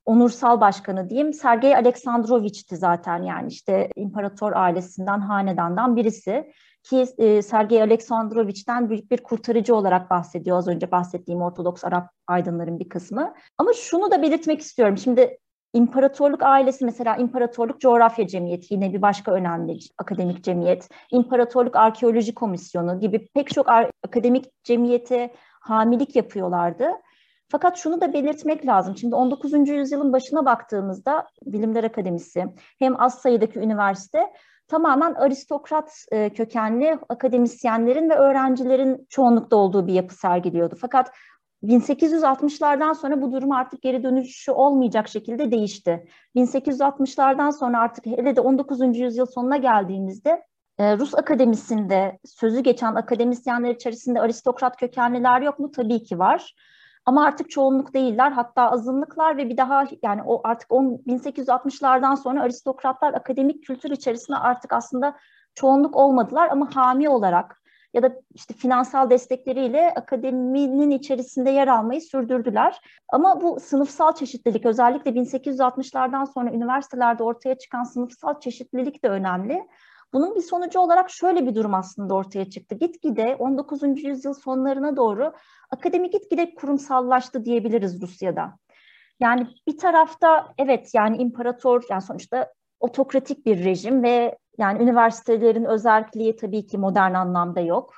onursal 0.10 0.62
başkanı 0.62 1.10
diyeyim 1.10 1.34
Sergey 1.34 1.76
Aleksandroviç'ti 1.76 2.78
zaten 2.78 3.24
yani 3.24 3.48
işte 3.48 3.90
imparator 3.96 4.52
ailesinden, 4.56 5.20
hanedandan 5.20 5.96
birisi 5.96 6.52
ki 6.84 7.06
e, 7.18 7.42
Sergey 7.42 7.82
Aleksandroviç'ten 7.82 8.90
büyük 8.90 9.12
bir 9.12 9.24
kurtarıcı 9.24 9.76
olarak 9.76 10.10
bahsediyor 10.10 10.58
az 10.58 10.68
önce 10.68 10.92
bahsettiğim 10.92 11.42
Ortodoks 11.42 11.84
Arap 11.86 12.10
aydınların 12.28 12.80
bir 12.80 12.90
kısmı. 12.90 13.34
Ama 13.58 13.74
şunu 13.74 14.12
da 14.12 14.22
belirtmek 14.22 14.62
istiyorum. 14.62 14.98
Şimdi 14.98 15.38
İmparatorluk 15.74 16.44
ailesi 16.44 16.86
mesela 16.86 17.16
İmparatorluk 17.16 17.82
Coğrafya 17.82 18.28
Cemiyeti 18.28 18.74
yine 18.74 18.94
bir 18.94 19.02
başka 19.02 19.32
önemli 19.32 19.80
akademik 19.98 20.44
cemiyet. 20.44 20.90
İmparatorluk 21.12 21.76
Arkeoloji 21.76 22.34
Komisyonu 22.34 23.00
gibi 23.00 23.28
pek 23.34 23.50
çok 23.50 23.68
akademik 24.04 24.46
cemiyete 24.64 25.34
hamilik 25.62 26.16
yapıyorlardı. 26.16 26.86
Fakat 27.52 27.78
şunu 27.78 28.02
da 28.02 28.14
belirtmek 28.14 28.66
lazım. 28.66 28.98
Şimdi 28.98 29.16
19. 29.16 29.70
yüzyılın 29.70 30.14
başına 30.14 30.46
baktığımızda 30.46 31.28
Bilimler 31.46 31.84
Akademisi 31.84 32.46
hem 32.80 33.02
az 33.02 33.20
sayıdaki 33.20 33.60
üniversite 33.60 34.34
tamamen 34.68 35.14
aristokrat 35.14 36.06
e, 36.12 36.30
kökenli 36.30 37.00
akademisyenlerin 37.10 38.10
ve 38.10 38.16
öğrencilerin 38.16 39.08
çoğunlukta 39.10 39.56
olduğu 39.56 39.88
bir 39.88 39.94
yapı 39.94 40.16
sergiliyordu. 40.16 40.76
Fakat 40.82 41.12
1860'lardan 41.64 42.96
sonra 42.96 43.22
bu 43.22 43.32
durum 43.32 43.52
artık 43.52 43.82
geri 43.82 44.04
dönüşü 44.04 44.52
olmayacak 44.52 45.08
şekilde 45.08 45.52
değişti. 45.52 46.08
1860'lardan 46.36 47.52
sonra 47.52 47.80
artık 47.80 48.06
hele 48.06 48.36
de 48.36 48.42
19. 48.42 48.98
yüzyıl 48.98 49.26
sonuna 49.26 49.58
geldiğimizde 49.58 50.44
e, 50.80 50.98
Rus 50.98 51.16
akademisinde 51.16 52.20
sözü 52.26 52.60
geçen 52.60 52.96
akademisyenler 52.96 53.76
içerisinde 53.76 54.22
aristokrat 54.22 54.78
kökenliler 54.78 55.42
yok 55.42 55.60
mu? 55.60 55.72
Tabii 55.72 56.04
ki 56.04 56.20
var. 56.20 56.54
Ama 57.10 57.26
artık 57.26 57.50
çoğunluk 57.50 57.94
değiller 57.94 58.32
hatta 58.32 58.72
azınlıklar 58.72 59.38
ve 59.38 59.50
bir 59.50 59.58
daha 59.58 59.86
yani 60.04 60.22
o 60.26 60.42
artık 60.44 60.72
10, 60.72 61.02
1860'lardan 61.08 62.18
sonra 62.18 62.42
aristokratlar 62.42 63.14
akademik 63.14 63.64
kültür 63.64 63.92
içerisinde 63.92 64.38
artık 64.38 64.74
aslında 64.74 65.18
çoğunluk 65.56 65.96
olmadılar 65.96 66.50
ama 66.50 66.76
hami 66.76 67.10
olarak 67.10 67.62
ya 67.94 68.04
da 68.04 68.12
işte 68.34 68.54
finansal 68.54 69.10
destekleriyle 69.10 69.94
akademinin 69.94 70.92
içerisinde 70.92 71.50
yer 71.50 71.68
almayı 71.68 72.02
sürdürdüler. 72.02 72.82
Ama 73.08 73.42
bu 73.42 73.60
sınıfsal 73.60 74.16
çeşitlilik 74.16 74.66
özellikle 74.66 75.12
1860'lardan 75.12 76.34
sonra 76.34 76.52
üniversitelerde 76.52 77.24
ortaya 77.24 77.58
çıkan 77.58 77.84
sınıfsal 77.84 78.40
çeşitlilik 78.40 79.04
de 79.04 79.10
önemli. 79.10 79.68
Bunun 80.14 80.36
bir 80.36 80.42
sonucu 80.42 80.80
olarak 80.80 81.10
şöyle 81.10 81.48
bir 81.48 81.56
durum 81.56 81.74
aslında 81.74 82.14
ortaya 82.14 82.50
çıktı. 82.50 82.76
Gitgide 82.76 83.36
19. 83.40 84.04
yüzyıl 84.04 84.34
sonlarına 84.34 84.98
doğru 84.98 85.34
akademi 85.72 86.10
gitgide 86.10 86.56
kurumsallaştı 86.56 87.46
diyebiliriz 87.46 88.02
Rusya'da. 88.02 88.58
Yani 89.20 89.48
bir 89.68 89.78
tarafta 89.78 90.54
evet 90.58 90.92
yani 90.94 91.18
imparator 91.18 91.84
yani 91.90 92.02
sonuçta 92.02 92.54
otokratik 92.80 93.46
bir 93.46 93.64
rejim 93.66 94.04
ve 94.04 94.38
yani 94.58 94.84
üniversitelerin 94.84 95.66
özelliği 95.66 96.36
tabii 96.36 96.66
ki 96.68 96.78
modern 96.78 97.14
anlamda 97.14 97.60
yok. 97.60 97.94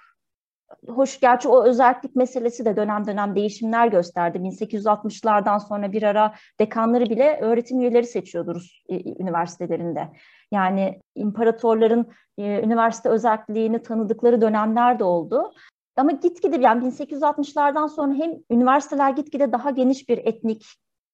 Hoş 0.87 1.19
gerçi 1.19 1.47
o 1.47 1.63
özellik 1.63 2.15
meselesi 2.15 2.65
de 2.65 2.75
dönem 2.75 3.07
dönem 3.07 3.35
değişimler 3.35 3.87
gösterdi. 3.87 4.37
1860'lardan 4.37 5.59
sonra 5.59 5.91
bir 5.91 6.03
ara 6.03 6.33
dekanları 6.59 7.09
bile 7.09 7.39
öğretim 7.41 7.79
üyeleri 7.79 8.05
seçiyordu 8.05 8.55
Rus 8.55 8.83
e, 8.89 9.23
üniversitelerinde. 9.23 10.09
Yani 10.51 10.99
imparatorların 11.15 12.07
e, 12.37 12.61
üniversite 12.63 13.09
özelliğini 13.09 13.81
tanıdıkları 13.81 14.41
dönemler 14.41 14.99
de 14.99 15.03
oldu. 15.03 15.53
Ama 15.95 16.11
gitgide 16.11 16.57
yani 16.61 16.83
1860'lardan 16.83 17.89
sonra 17.89 18.13
hem 18.13 18.31
üniversiteler 18.51 19.09
gitgide 19.09 19.51
daha 19.51 19.69
geniş 19.69 20.09
bir 20.09 20.17
etnik 20.17 20.65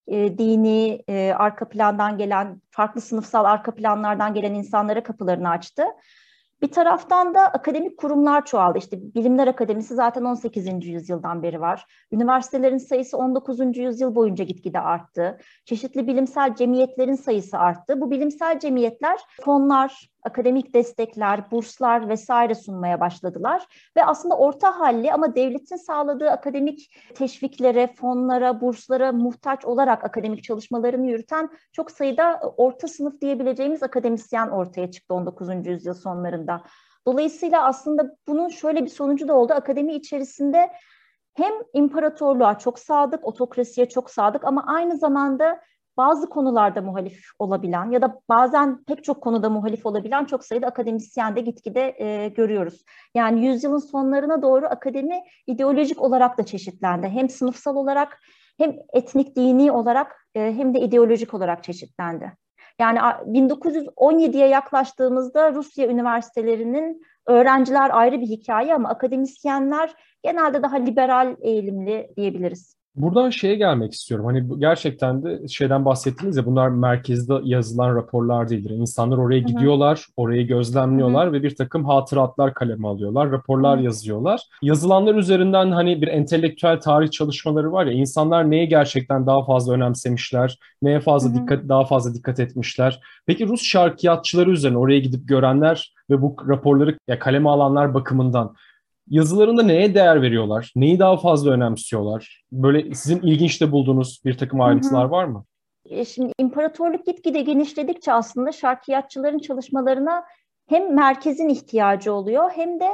e, 0.07 0.37
dini 0.37 1.03
arka 1.35 1.69
plandan 1.69 2.17
gelen, 2.17 2.61
farklı 2.71 3.01
sınıfsal 3.01 3.45
arka 3.45 3.75
planlardan 3.75 4.33
gelen 4.33 4.53
insanlara 4.53 5.03
kapılarını 5.03 5.49
açtı. 5.49 5.83
Bir 6.61 6.71
taraftan 6.71 7.33
da 7.33 7.41
akademik 7.47 7.97
kurumlar 7.97 8.45
çoğaldı. 8.45 8.77
İşte 8.77 8.97
Bilimler 9.15 9.47
Akademisi 9.47 9.95
zaten 9.95 10.23
18. 10.23 10.85
yüzyıldan 10.85 11.43
beri 11.43 11.61
var. 11.61 11.85
Üniversitelerin 12.11 12.77
sayısı 12.77 13.17
19. 13.17 13.77
yüzyıl 13.77 14.15
boyunca 14.15 14.43
gitgide 14.43 14.79
arttı. 14.79 15.37
Çeşitli 15.65 16.07
bilimsel 16.07 16.55
cemiyetlerin 16.55 17.15
sayısı 17.15 17.57
arttı. 17.57 18.01
Bu 18.01 18.11
bilimsel 18.11 18.59
cemiyetler 18.59 19.19
fonlar, 19.45 20.09
akademik 20.27 20.73
destekler, 20.73 21.51
burslar 21.51 22.09
vesaire 22.09 22.55
sunmaya 22.55 22.99
başladılar. 22.99 23.67
Ve 23.97 24.05
aslında 24.05 24.37
orta 24.37 24.79
halli 24.79 25.13
ama 25.13 25.35
devletin 25.35 25.75
sağladığı 25.75 26.31
akademik 26.31 26.97
teşviklere, 27.15 27.87
fonlara, 27.87 28.61
burslara 28.61 29.11
muhtaç 29.11 29.65
olarak 29.65 30.03
akademik 30.03 30.43
çalışmalarını 30.43 31.07
yürüten 31.07 31.49
çok 31.71 31.91
sayıda 31.91 32.39
orta 32.57 32.87
sınıf 32.87 33.21
diyebileceğimiz 33.21 33.83
akademisyen 33.83 34.47
ortaya 34.47 34.91
çıktı 34.91 35.13
19. 35.13 35.67
yüzyıl 35.67 35.93
sonlarında. 35.93 36.61
Dolayısıyla 37.07 37.65
aslında 37.65 38.15
bunun 38.27 38.49
şöyle 38.49 38.85
bir 38.85 38.89
sonucu 38.89 39.27
da 39.27 39.33
oldu. 39.33 39.53
Akademi 39.53 39.93
içerisinde 39.93 40.71
hem 41.33 41.53
imparatorluğa 41.73 42.59
çok 42.59 42.79
sadık, 42.79 43.25
otokrasiye 43.25 43.89
çok 43.89 44.09
sadık 44.09 44.45
ama 44.45 44.65
aynı 44.67 44.97
zamanda 44.97 45.59
bazı 45.97 46.29
konularda 46.29 46.81
muhalif 46.81 47.29
olabilen 47.39 47.91
ya 47.91 48.01
da 48.01 48.19
bazen 48.29 48.83
pek 48.83 49.03
çok 49.03 49.21
konuda 49.21 49.49
muhalif 49.49 49.85
olabilen 49.85 50.25
çok 50.25 50.45
sayıda 50.45 50.67
akademisyen 50.67 51.35
de 51.35 51.41
gitgide 51.41 51.95
e, 51.97 52.27
görüyoruz. 52.27 52.85
Yani 53.15 53.45
yüzyılın 53.45 53.77
sonlarına 53.77 54.41
doğru 54.41 54.65
akademi 54.65 55.23
ideolojik 55.47 56.01
olarak 56.01 56.37
da 56.37 56.45
çeşitlendi. 56.45 57.07
Hem 57.07 57.29
sınıfsal 57.29 57.75
olarak 57.75 58.19
hem 58.57 58.75
etnik 58.93 59.35
dini 59.35 59.71
olarak 59.71 60.27
e, 60.35 60.39
hem 60.39 60.73
de 60.73 60.79
ideolojik 60.79 61.33
olarak 61.33 61.63
çeşitlendi. 61.63 62.33
Yani 62.79 62.99
1917'ye 62.99 64.47
yaklaştığımızda 64.47 65.53
Rusya 65.53 65.87
üniversitelerinin 65.87 67.01
öğrenciler 67.27 67.89
ayrı 67.93 68.21
bir 68.21 68.27
hikaye 68.27 68.75
ama 68.75 68.89
akademisyenler 68.89 69.93
genelde 70.23 70.63
daha 70.63 70.75
liberal 70.75 71.35
eğilimli 71.41 72.09
diyebiliriz. 72.17 72.76
Buradan 72.97 73.29
şeye 73.29 73.55
gelmek 73.55 73.93
istiyorum. 73.93 74.25
Hani 74.25 74.59
gerçekten 74.59 75.23
de 75.23 75.47
şeyden 75.47 75.85
bahsettiniz 75.85 76.37
ya 76.37 76.45
bunlar 76.45 76.69
merkezde 76.69 77.33
yazılan 77.43 77.95
raporlar 77.95 78.49
değildir. 78.49 78.69
İnsanlar 78.69 79.17
oraya 79.17 79.39
Hı-hı. 79.39 79.47
gidiyorlar, 79.47 80.05
orayı 80.17 80.47
gözlemliyorlar 80.47 81.25
Hı-hı. 81.25 81.33
ve 81.33 81.43
bir 81.43 81.55
takım 81.55 81.85
hatıratlar 81.85 82.53
kaleme 82.53 82.87
alıyorlar, 82.87 83.31
raporlar 83.31 83.77
Hı-hı. 83.77 83.85
yazıyorlar. 83.85 84.41
Yazılanlar 84.61 85.15
üzerinden 85.15 85.71
hani 85.71 86.01
bir 86.01 86.07
entelektüel 86.07 86.79
tarih 86.79 87.11
çalışmaları 87.11 87.71
var 87.71 87.85
ya 87.85 87.91
insanlar 87.91 88.51
neye 88.51 88.65
gerçekten 88.65 89.27
daha 89.27 89.45
fazla 89.45 89.73
önemsemişler, 89.73 90.59
neye 90.81 90.99
fazla 90.99 91.29
Hı-hı. 91.29 91.41
dikkat 91.41 91.69
daha 91.69 91.85
fazla 91.85 92.13
dikkat 92.13 92.39
etmişler. 92.39 92.99
Peki 93.25 93.47
Rus 93.47 93.63
şarkiyatçıları 93.63 94.51
üzerine 94.51 94.77
oraya 94.77 94.99
gidip 94.99 95.27
görenler 95.27 95.93
ve 96.09 96.21
bu 96.21 96.35
raporları 96.47 96.97
ya 97.07 97.19
kaleme 97.19 97.49
alanlar 97.49 97.93
bakımından 97.93 98.55
yazılarında 99.09 99.63
neye 99.63 99.95
değer 99.95 100.21
veriyorlar? 100.21 100.71
Neyi 100.75 100.99
daha 100.99 101.17
fazla 101.17 101.51
önemsiyorlar? 101.51 102.43
Böyle 102.51 102.93
sizin 102.93 103.21
ilginç 103.21 103.61
de 103.61 103.71
bulduğunuz 103.71 104.21
bir 104.25 104.37
takım 104.37 104.61
ayrıntılar 104.61 105.05
var 105.05 105.25
mı? 105.25 105.45
E, 105.85 106.05
şimdi 106.05 106.33
imparatorluk 106.39 107.05
gitgide 107.05 107.41
genişledikçe 107.41 108.13
aslında 108.13 108.51
şarkiyatçıların 108.51 109.39
çalışmalarına 109.39 110.23
hem 110.67 110.95
merkezin 110.95 111.49
ihtiyacı 111.49 112.13
oluyor 112.13 112.51
hem 112.55 112.79
de 112.79 112.89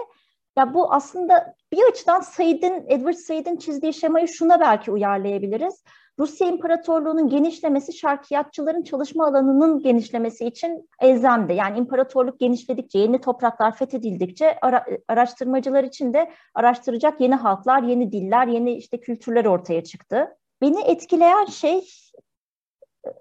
ya 0.58 0.74
bu 0.74 0.94
aslında 0.94 1.56
bir 1.72 1.92
açıdan 1.92 2.22
Said'in, 2.22 2.86
Edward 2.88 3.14
Said'in 3.14 3.56
çizdiği 3.56 3.94
şemayı 3.94 4.28
şuna 4.28 4.60
belki 4.60 4.92
uyarlayabiliriz. 4.92 5.84
Rusya 6.20 6.48
İmparatorluğu'nun 6.48 7.30
genişlemesi 7.30 7.94
şarkiyatçıların 7.94 8.84
çalışma 8.84 9.28
alanının 9.28 9.80
genişlemesi 9.80 10.46
için 10.46 10.90
elzemdi. 11.02 11.54
Yani 11.54 11.78
imparatorluk 11.78 12.40
genişledikçe, 12.40 13.00
yeni 13.00 13.22
topraklar 13.22 13.76
fethedildikçe 13.76 14.58
ara, 14.62 14.86
araştırmacılar 15.08 15.84
için 15.84 16.14
de 16.14 16.32
araştıracak 16.54 17.22
yeni 17.22 17.36
halklar, 17.36 17.84
yeni 17.84 18.12
diller, 18.12 18.48
yeni 18.48 18.74
işte 18.74 19.00
kültürler 19.00 19.46
ortaya 19.46 19.84
çıktı. 19.84 20.38
Beni 20.62 20.82
etkileyen 20.82 21.46
şey 21.46 21.82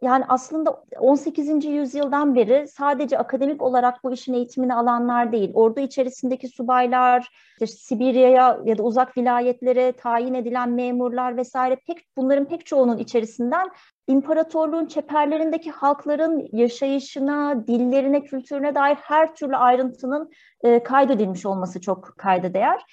yani 0.03 0.25
aslında 0.29 0.85
18. 0.99 1.65
yüzyıldan 1.65 2.35
beri 2.35 2.69
sadece 2.69 3.19
akademik 3.19 3.63
olarak 3.63 4.05
bu 4.05 4.13
işin 4.13 4.35
eğitimini 4.35 4.75
alanlar 4.75 5.33
değil, 5.33 5.51
ordu 5.55 5.81
içerisindeki 5.81 6.49
subaylar, 6.49 7.29
işte 7.61 7.67
Sibirya'ya 7.67 8.61
ya 8.65 8.79
da 8.79 8.83
uzak 8.83 9.17
vilayetlere 9.17 9.93
tayin 9.93 10.35
edilen 10.35 10.71
memurlar 10.71 11.37
vesaire 11.37 11.77
pek 11.87 12.17
bunların 12.17 12.45
pek 12.45 12.67
çoğunun 12.67 12.99
içerisinden 12.99 13.69
imparatorluğun 14.09 14.87
çeperlerindeki 14.87 15.71
halkların 15.71 16.49
yaşayışına, 16.53 17.67
dillerine, 17.67 18.25
kültürüne 18.25 18.75
dair 18.75 18.95
her 18.95 19.35
türlü 19.35 19.57
ayrıntının 19.57 20.31
e, 20.65 20.83
kaydedilmiş 20.83 21.47
olması 21.47 21.81
çok 21.81 22.15
kayda 22.19 22.55
değer. 22.55 22.85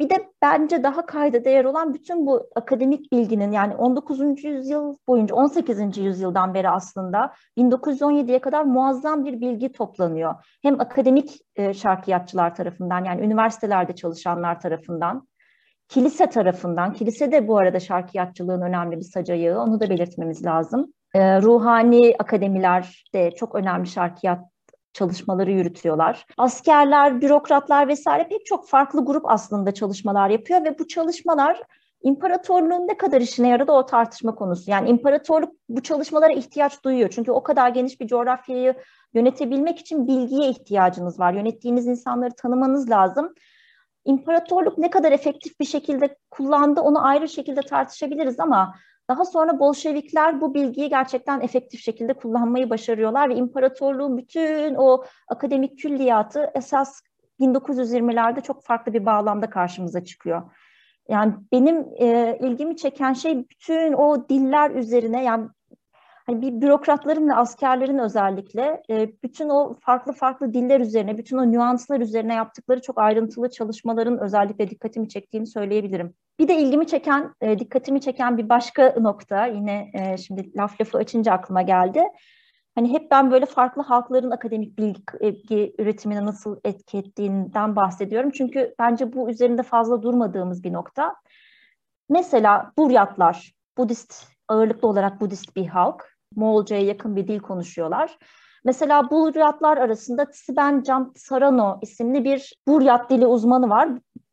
Bir 0.00 0.10
de 0.10 0.28
bence 0.42 0.82
daha 0.82 1.06
kayda 1.06 1.44
değer 1.44 1.64
olan 1.64 1.94
bütün 1.94 2.26
bu 2.26 2.46
akademik 2.56 3.12
bilginin 3.12 3.52
yani 3.52 3.76
19. 3.76 4.44
yüzyıl 4.44 4.96
boyunca 5.08 5.34
18. 5.34 5.98
yüzyıldan 5.98 6.54
beri 6.54 6.68
aslında 6.68 7.34
1917'ye 7.56 8.40
kadar 8.40 8.64
muazzam 8.64 9.24
bir 9.24 9.40
bilgi 9.40 9.72
toplanıyor. 9.72 10.34
Hem 10.62 10.80
akademik 10.80 11.40
e, 11.56 11.74
şarkiyatçılar 11.74 12.54
tarafından 12.54 13.04
yani 13.04 13.20
üniversitelerde 13.20 13.94
çalışanlar 13.94 14.60
tarafından, 14.60 15.28
kilise 15.88 16.28
tarafından, 16.28 16.92
kilise 16.92 17.32
de 17.32 17.48
bu 17.48 17.58
arada 17.58 17.80
şarkiyatçılığın 17.80 18.62
önemli 18.62 18.96
bir 18.96 19.04
sac 19.04 19.30
ayağı 19.30 19.62
onu 19.62 19.80
da 19.80 19.90
belirtmemiz 19.90 20.44
lazım. 20.44 20.92
E, 21.14 21.42
ruhani 21.42 22.14
akademiler 22.18 23.04
de 23.14 23.30
çok 23.30 23.54
önemli 23.54 23.86
şarkiyat 23.86 24.40
çalışmaları 24.92 25.50
yürütüyorlar. 25.50 26.26
Askerler, 26.38 27.20
bürokratlar 27.20 27.88
vesaire 27.88 28.28
pek 28.28 28.46
çok 28.46 28.68
farklı 28.68 29.04
grup 29.04 29.30
aslında 29.30 29.74
çalışmalar 29.74 30.30
yapıyor 30.30 30.64
ve 30.64 30.78
bu 30.78 30.88
çalışmalar 30.88 31.62
imparatorluğun 32.02 32.88
ne 32.88 32.96
kadar 32.96 33.20
işine 33.20 33.48
yaradı 33.48 33.72
o 33.72 33.86
tartışma 33.86 34.34
konusu. 34.34 34.70
Yani 34.70 34.88
imparatorluk 34.88 35.52
bu 35.68 35.82
çalışmalara 35.82 36.32
ihtiyaç 36.32 36.84
duyuyor. 36.84 37.10
Çünkü 37.10 37.30
o 37.30 37.42
kadar 37.42 37.68
geniş 37.68 38.00
bir 38.00 38.06
coğrafyayı 38.06 38.74
yönetebilmek 39.14 39.78
için 39.78 40.06
bilgiye 40.06 40.50
ihtiyacınız 40.50 41.20
var. 41.20 41.32
Yönettiğiniz 41.32 41.86
insanları 41.86 42.34
tanımanız 42.34 42.90
lazım. 42.90 43.34
İmparatorluk 44.04 44.78
ne 44.78 44.90
kadar 44.90 45.12
efektif 45.12 45.60
bir 45.60 45.64
şekilde 45.64 46.16
kullandı 46.30 46.80
onu 46.80 47.06
ayrı 47.06 47.28
şekilde 47.28 47.60
tartışabiliriz 47.60 48.40
ama 48.40 48.74
daha 49.08 49.24
sonra 49.24 49.58
Bolşevikler 49.58 50.40
bu 50.40 50.54
bilgiyi 50.54 50.88
gerçekten 50.88 51.40
efektif 51.40 51.80
şekilde 51.80 52.12
kullanmayı 52.12 52.70
başarıyorlar 52.70 53.28
ve 53.28 53.34
imparatorluğun 53.34 54.18
bütün 54.18 54.74
o 54.74 55.04
akademik 55.28 55.78
külliyatı 55.78 56.50
esas 56.54 57.00
1920'lerde 57.40 58.42
çok 58.42 58.64
farklı 58.64 58.92
bir 58.92 59.06
bağlamda 59.06 59.50
karşımıza 59.50 60.04
çıkıyor. 60.04 60.42
Yani 61.08 61.34
benim 61.52 61.86
e, 61.98 62.38
ilgimi 62.40 62.76
çeken 62.76 63.12
şey 63.12 63.48
bütün 63.48 63.92
o 63.92 64.28
diller 64.28 64.70
üzerine 64.70 65.24
yani 65.24 65.48
hani 66.28 66.42
bir 66.42 66.60
bürokratların 66.60 67.28
ve 67.28 67.34
askerlerin 67.34 67.98
özellikle 67.98 68.82
e, 68.90 69.08
bütün 69.22 69.48
o 69.48 69.74
farklı 69.80 70.12
farklı 70.12 70.54
diller 70.54 70.80
üzerine, 70.80 71.18
bütün 71.18 71.38
o 71.38 71.52
nüanslar 71.52 72.00
üzerine 72.00 72.34
yaptıkları 72.34 72.82
çok 72.82 72.98
ayrıntılı 72.98 73.50
çalışmaların 73.50 74.18
özellikle 74.18 74.70
dikkatimi 74.70 75.08
çektiğini 75.08 75.46
söyleyebilirim. 75.46 76.14
Bir 76.38 76.48
de 76.48 76.56
ilgimi 76.56 76.86
çeken, 76.86 77.34
e, 77.40 77.58
dikkatimi 77.58 78.00
çeken 78.00 78.38
bir 78.38 78.48
başka 78.48 78.94
nokta 79.00 79.46
yine 79.46 79.90
e, 79.94 80.16
şimdi 80.16 80.56
laf 80.56 80.80
lafı 80.80 80.98
açınca 80.98 81.32
aklıma 81.32 81.62
geldi. 81.62 82.02
Hani 82.74 82.92
hep 82.92 83.10
ben 83.10 83.30
böyle 83.30 83.46
farklı 83.46 83.82
halkların 83.82 84.30
akademik 84.30 84.78
bilgi, 84.78 85.02
bilgi 85.20 85.74
üretimine 85.78 86.26
nasıl 86.26 86.60
etki 86.64 86.98
ettiğinden 86.98 87.76
bahsediyorum. 87.76 88.30
Çünkü 88.30 88.74
bence 88.78 89.12
bu 89.12 89.30
üzerinde 89.30 89.62
fazla 89.62 90.02
durmadığımız 90.02 90.64
bir 90.64 90.72
nokta. 90.72 91.14
Mesela 92.08 92.72
Buryatlar, 92.78 93.52
Budist 93.78 94.26
ağırlıklı 94.48 94.88
olarak 94.88 95.20
Budist 95.20 95.56
bir 95.56 95.66
halk. 95.66 96.17
Moğolca'ya 96.36 96.82
yakın 96.82 97.16
bir 97.16 97.28
dil 97.28 97.40
konuşuyorlar. 97.40 98.18
Mesela 98.64 99.10
Buryatlar 99.10 99.76
arasında 99.78 100.30
Tsiben 100.30 100.82
Sarano 101.16 101.78
isimli 101.82 102.24
bir 102.24 102.54
Buryat 102.68 103.10
dili 103.10 103.26
uzmanı 103.26 103.70
var. 103.70 103.88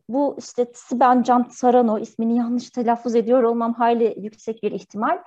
Bu 0.10 0.36
işte 0.39 0.71
Tsiben 0.71 1.23
Sarano 1.49 1.99
ismini 1.99 2.38
yanlış 2.38 2.69
telaffuz 2.69 3.15
ediyor 3.15 3.43
olmam 3.43 3.73
hayli 3.73 4.15
yüksek 4.17 4.63
bir 4.63 4.71
ihtimal 4.71 5.19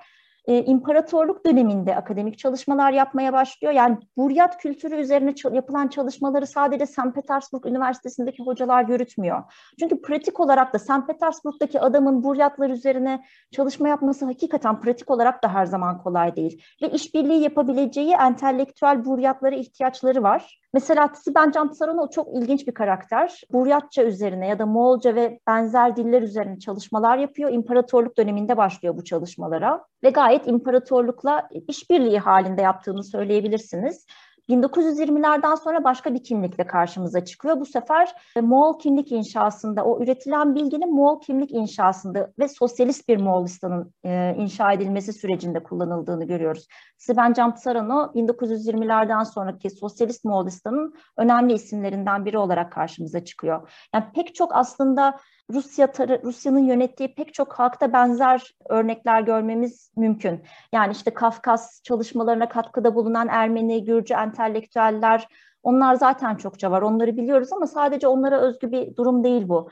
e, 0.49 0.63
imparatorluk 0.63 1.45
döneminde 1.45 1.95
akademik 1.95 2.37
çalışmalar 2.37 2.91
yapmaya 2.91 3.33
başlıyor. 3.33 3.73
Yani 3.73 3.97
Buryat 4.17 4.57
kültürü 4.57 4.95
üzerine 4.95 5.33
yapılan 5.51 5.87
çalışmaları 5.87 6.47
sadece 6.47 6.85
St. 6.85 7.15
Petersburg 7.15 7.65
Üniversitesi'ndeki 7.65 8.43
hocalar 8.43 8.87
yürütmüyor. 8.87 9.43
Çünkü 9.79 10.01
pratik 10.01 10.39
olarak 10.39 10.73
da 10.73 10.79
St. 10.79 11.07
Petersburg'daki 11.07 11.81
adamın 11.81 12.23
Buryatlar 12.23 12.69
üzerine 12.69 13.23
çalışma 13.51 13.89
yapması 13.89 14.25
hakikaten 14.25 14.79
pratik 14.79 15.11
olarak 15.11 15.43
da 15.43 15.53
her 15.53 15.65
zaman 15.65 15.97
kolay 15.97 16.35
değil. 16.35 16.63
Ve 16.81 16.89
işbirliği 16.89 17.41
yapabileceği 17.43 18.13
entelektüel 18.13 19.05
Buryatlara 19.05 19.55
ihtiyaçları 19.55 20.23
var. 20.23 20.59
Mesela 20.73 21.09
Siben 21.15 21.51
Cansaranov 21.51 22.07
çok 22.07 22.27
ilginç 22.35 22.67
bir 22.67 22.73
karakter. 22.73 23.41
Buryatça 23.51 24.03
üzerine 24.03 24.47
ya 24.47 24.59
da 24.59 24.65
Moğolca 24.65 25.15
ve 25.15 25.39
benzer 25.47 25.95
diller 25.95 26.21
üzerine 26.21 26.59
çalışmalar 26.59 27.17
yapıyor. 27.17 27.51
İmparatorluk 27.51 28.17
döneminde 28.17 28.57
başlıyor 28.57 28.97
bu 28.97 29.03
çalışmalara 29.03 29.85
ve 30.03 30.09
gayet 30.09 30.38
imparatorlukla 30.47 31.49
işbirliği 31.67 32.19
halinde 32.19 32.61
yaptığını 32.61 33.03
söyleyebilirsiniz. 33.03 34.05
1920'lerden 34.49 35.55
sonra 35.55 35.83
başka 35.83 36.13
bir 36.13 36.23
kimlikle 36.23 36.67
karşımıza 36.67 37.25
çıkıyor. 37.25 37.59
Bu 37.59 37.65
sefer 37.65 38.09
e, 38.35 38.41
Moğol 38.41 38.79
kimlik 38.79 39.11
inşasında, 39.11 39.85
o 39.85 40.03
üretilen 40.03 40.55
bilginin 40.55 40.95
Moğol 40.95 41.21
kimlik 41.21 41.51
inşasında 41.51 42.31
ve 42.39 42.47
sosyalist 42.47 43.09
bir 43.09 43.17
Moğolistan'ın 43.17 43.93
e, 44.05 44.35
inşa 44.37 44.71
edilmesi 44.73 45.13
sürecinde 45.13 45.63
kullanıldığını 45.63 46.25
görüyoruz. 46.25 46.67
Sven 46.97 47.33
Camtsarano 47.33 48.11
1920'lerden 48.15 49.23
sonraki 49.23 49.69
sosyalist 49.69 50.25
Moğolistan'ın 50.25 50.93
önemli 51.17 51.53
isimlerinden 51.53 52.25
biri 52.25 52.37
olarak 52.37 52.71
karşımıza 52.71 53.23
çıkıyor. 53.23 53.71
Yani 53.93 54.05
pek 54.15 54.35
çok 54.35 54.55
aslında 54.55 55.19
Rusya 55.53 55.87
Rusya'nın 56.23 56.59
yönettiği 56.59 57.15
pek 57.15 57.33
çok 57.33 57.53
halkta 57.53 57.93
benzer 57.93 58.55
örnekler 58.69 59.21
görmemiz 59.21 59.91
mümkün. 59.95 60.43
Yani 60.73 60.91
işte 60.91 61.13
Kafkas 61.13 61.83
çalışmalarına 61.83 62.49
katkıda 62.49 62.95
bulunan 62.95 63.27
Ermeni, 63.27 63.85
Gürcü 63.85 64.13
entelektüeller 64.13 65.27
onlar 65.63 65.95
zaten 65.95 66.35
çokça 66.35 66.71
var. 66.71 66.81
Onları 66.81 67.17
biliyoruz 67.17 67.53
ama 67.53 67.67
sadece 67.67 68.07
onlara 68.07 68.41
özgü 68.41 68.71
bir 68.71 68.95
durum 68.95 69.23
değil 69.23 69.49
bu. 69.49 69.69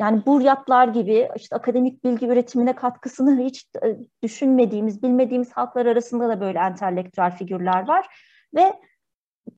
Yani 0.00 0.26
Buryatlar 0.26 0.88
gibi 0.88 1.28
işte 1.36 1.56
akademik 1.56 2.04
bilgi 2.04 2.26
üretimine 2.26 2.72
katkısını 2.74 3.40
hiç 3.40 3.66
e, 3.84 3.96
düşünmediğimiz, 4.22 5.02
bilmediğimiz 5.02 5.52
halklar 5.52 5.86
arasında 5.86 6.28
da 6.28 6.40
böyle 6.40 6.58
entelektüel 6.58 7.36
figürler 7.36 7.88
var. 7.88 8.06
Ve 8.54 8.72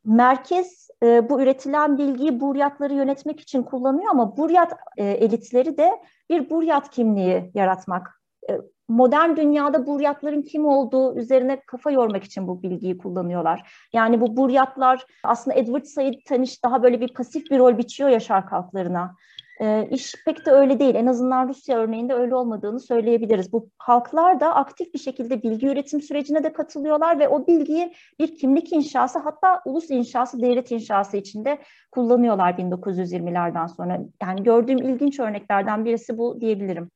merkez 0.05 0.89
e, 1.03 1.29
bu 1.29 1.43
üretilen 1.43 1.99
bilgiyi 1.99 2.41
buryatları 2.41 2.95
yönetmek 2.95 3.41
için 3.41 3.63
kullanıyor 3.63 4.11
ama 4.11 4.37
buryat 4.37 4.73
e, 4.97 5.05
elitleri 5.05 5.77
de 5.77 5.91
bir 6.31 6.51
buryat 6.51 6.91
kimliği 6.91 7.51
yaratmak. 7.55 8.21
E, 8.51 8.53
modern 8.89 9.37
dünyada 9.37 9.87
buryatların 9.87 10.43
kim 10.43 10.67
olduğu 10.67 11.17
üzerine 11.17 11.61
kafa 11.67 11.91
yormak 11.91 12.25
için 12.25 12.49
bu 12.49 12.63
bilgiyi 12.63 12.99
kullanıyorlar. 12.99 13.89
Yani 13.93 14.21
bu 14.21 14.37
buryatlar 14.37 15.07
aslında 15.25 15.57
Edward 15.57 15.85
Said 15.85 16.15
Taniş 16.29 16.65
daha 16.65 16.83
böyle 16.83 17.01
bir 17.01 17.15
pasif 17.15 17.51
bir 17.51 17.59
rol 17.59 17.79
biçiyor 17.79 18.11
ya 18.11 18.21
şark 18.21 18.53
halklarına. 18.53 19.15
E, 19.61 19.89
iş 19.91 20.15
pek 20.27 20.47
de 20.47 20.51
öyle 20.51 20.79
değil. 20.79 20.95
En 20.95 21.07
azından 21.07 21.49
Rusya 21.49 21.79
örneğinde 21.79 22.15
öyle 22.15 22.35
olmadığını 22.35 22.81
söyleyebiliriz. 22.81 23.53
Bu 23.53 23.71
halklar 23.79 24.41
da 24.41 24.55
aktif 24.55 24.95
bir 24.95 24.99
şekilde 24.99 25.43
bilgi 25.43 25.67
üretim 25.67 26.01
sürecine 26.01 26.45
de 26.45 26.53
katılıyorlar 26.53 27.19
ve 27.19 27.29
o 27.29 27.47
bilgiyi 27.47 27.95
bir 28.21 28.39
kimlik 28.39 28.73
inşası 28.73 29.19
hatta 29.19 29.63
ulus 29.65 29.91
inşası, 29.91 30.41
devlet 30.43 30.71
inşası 30.71 31.17
içinde 31.17 31.59
kullanıyorlar 31.91 32.53
1920'lerden 32.53 33.67
sonra. 33.67 34.01
Yani 34.23 34.43
gördüğüm 34.43 34.79
ilginç 34.79 35.21
örneklerden 35.21 35.85
birisi 35.85 36.19
bu 36.19 36.41
diyebilirim. 36.41 36.91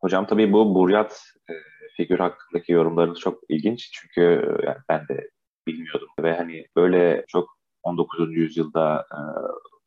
Hocam 0.00 0.26
tabii 0.26 0.52
bu 0.52 0.74
Buryat 0.74 1.24
e, 1.50 1.52
figür 1.96 2.18
hakkındaki 2.18 2.72
yorumlarınız 2.72 3.18
çok 3.18 3.40
ilginç 3.48 3.90
çünkü 3.92 4.20
e, 4.20 4.66
yani 4.66 4.78
ben 4.88 5.08
de 5.08 5.30
bilmiyordum 5.66 6.08
ve 6.22 6.36
hani 6.36 6.66
böyle 6.76 7.24
çok 7.28 7.48
19. 7.82 8.36
yüzyılda 8.36 9.06
e, 9.12 9.18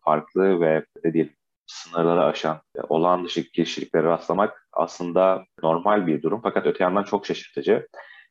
farklı 0.06 0.62
ve 0.62 0.86
ne 1.04 1.14
diyelim 1.14 1.34
sınırları 1.68 2.24
aşan, 2.24 2.62
olağan 2.90 3.26
dışı 3.26 3.52
kişiliklere 3.52 4.04
rastlamak 4.04 4.68
aslında 4.74 5.46
normal 5.64 6.08
bir 6.08 6.22
durum. 6.22 6.40
Fakat 6.44 6.66
öte 6.66 6.84
yandan 6.84 7.04
çok 7.04 7.26
şaşırtıcı. 7.26 7.88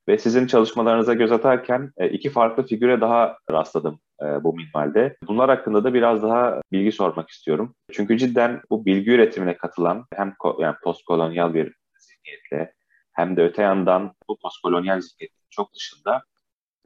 Ve 0.09 0.19
sizin 0.19 0.47
çalışmalarınıza 0.47 1.15
göz 1.15 1.33
atarken 1.33 1.93
e, 1.97 2.09
iki 2.09 2.31
farklı 2.31 2.67
figüre 2.67 3.01
daha 3.01 3.37
rastladım 3.51 4.01
e, 4.23 4.45
bu 4.45 4.55
minvalde. 4.55 5.17
Bunlar 5.29 5.51
hakkında 5.51 5.85
da 5.85 5.95
biraz 5.95 6.23
daha 6.23 6.61
bilgi 6.73 6.93
sormak 6.93 7.31
istiyorum. 7.31 7.75
Çünkü 7.93 8.19
cidden 8.19 8.61
bu 8.71 8.87
bilgi 8.87 9.11
üretimine 9.11 9.57
katılan 9.57 10.07
hem 10.15 10.35
yani 10.59 10.77
postkolonyal 10.85 11.55
bir 11.55 11.75
zihniyetle 11.99 12.75
hem 13.13 13.37
de 13.37 13.43
öte 13.43 13.63
yandan 13.63 14.13
bu 14.29 14.39
postkolonyal 14.39 15.01
zihniyetin 15.01 15.47
çok 15.51 15.75
dışında 15.75 16.23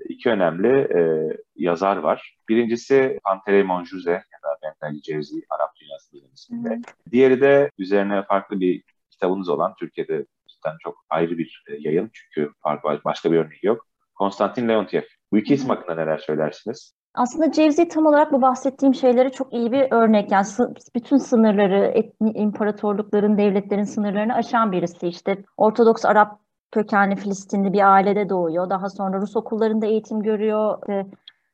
iki 0.09 0.31
önemli 0.31 0.69
e, 0.69 1.33
yazar 1.57 1.97
var. 1.97 2.37
Birincisi 2.49 3.19
Pantere 3.25 3.63
Monjuze 3.63 4.11
ya 4.11 4.39
da 4.45 4.59
Bengali 4.63 5.03
Cevzi 5.03 5.43
Arap 5.51 5.71
Dünyası 5.81 6.13
Bilim 6.13 6.31
isminde. 6.35 6.81
Diğeri 7.11 7.41
de 7.41 7.71
üzerine 7.79 8.23
farklı 8.23 8.61
bir 8.61 8.83
kitabınız 9.11 9.49
olan 9.49 9.75
Türkiye'de 9.79 10.27
cidden 10.49 10.77
çok 10.83 11.05
ayrı 11.11 11.39
bir 11.39 11.65
e, 11.69 11.77
yayın 11.79 12.11
çünkü 12.13 12.53
farklı 12.63 13.01
başka 13.05 13.33
bir 13.33 13.37
örneği 13.37 13.61
yok. 13.63 13.87
Konstantin 14.15 14.69
Leontiev. 14.69 15.03
Bu 15.33 15.39
iki 15.39 15.55
isim 15.55 15.69
hakkında 15.69 15.95
neler 15.95 16.19
söylersiniz? 16.19 16.95
Aslında 17.15 17.53
Cevzi 17.53 17.89
tam 17.89 18.07
olarak 18.07 18.33
bu 18.33 18.43
bahsettiğim 18.43 18.95
şeyleri 18.95 19.33
çok 19.33 19.53
iyi 19.53 19.73
bir 19.73 19.87
örnek. 19.91 20.33
Yani 20.33 20.47
bütün 20.95 21.17
sınırları, 21.17 21.85
etni, 21.85 22.31
imparatorlukların, 22.31 23.39
devletlerin 23.39 23.85
sınırlarını 23.85 24.35
aşan 24.35 24.73
birisi. 24.73 25.09
İşte 25.09 25.45
Ortodoks 25.57 26.05
Arap 26.05 26.41
kökenli 26.77 27.17
Filistinli 27.17 27.73
bir 27.73 27.93
ailede 27.93 28.29
doğuyor. 28.29 28.71
Daha 28.71 28.91
sonra 28.91 29.21
Rus 29.21 29.37
okullarında 29.37 29.87
eğitim 29.87 30.23
görüyor. 30.23 30.79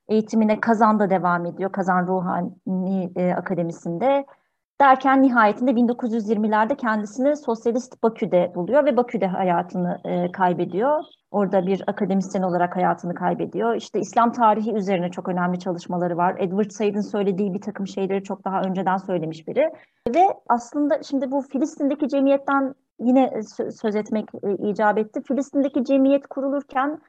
Eğitimine 0.09 0.61
Kazan'da 0.61 1.11
devam 1.11 1.47
ediyor. 1.47 1.73
Kazan 1.73 2.07
Ruhani 2.07 3.13
e, 3.17 3.33
Akademisi'nde. 3.33 4.25
Derken 4.81 5.23
nihayetinde 5.23 5.71
1920'lerde 5.71 6.77
kendisini 6.77 7.37
sosyalist 7.37 8.03
Bakü'de 8.03 8.53
buluyor 8.55 8.85
ve 8.85 8.97
Bakü'de 8.97 9.27
hayatını 9.27 9.99
e, 10.05 10.33
kaybediyor. 10.33 11.05
Orada 11.31 11.67
bir 11.67 11.83
akademisyen 11.87 12.43
olarak 12.43 12.77
hayatını 12.77 13.15
kaybediyor. 13.15 13.75
İşte 13.75 14.01
İslam 14.01 14.33
tarihi 14.33 14.73
üzerine 14.73 15.11
çok 15.11 15.29
önemli 15.29 15.59
çalışmaları 15.59 16.17
var. 16.17 16.37
Edward 16.39 16.71
Said'in 16.71 17.01
söylediği 17.01 17.55
bir 17.55 17.61
takım 17.61 17.87
şeyleri 17.87 18.23
çok 18.25 18.45
daha 18.45 18.63
önceden 18.63 18.97
söylemiş 18.97 19.49
biri. 19.49 19.71
Ve 20.15 20.27
aslında 20.49 21.03
şimdi 21.03 21.31
bu 21.31 21.43
Filistin'deki 21.43 22.09
cemiyetten 22.09 22.75
yine 23.03 23.43
söz 23.81 23.97
etmek 23.97 24.29
e, 24.43 24.69
icap 24.69 24.99
etti. 24.99 25.23
Filistin'deki 25.23 25.85
cemiyet 25.85 26.27
kurulurken 26.27 27.01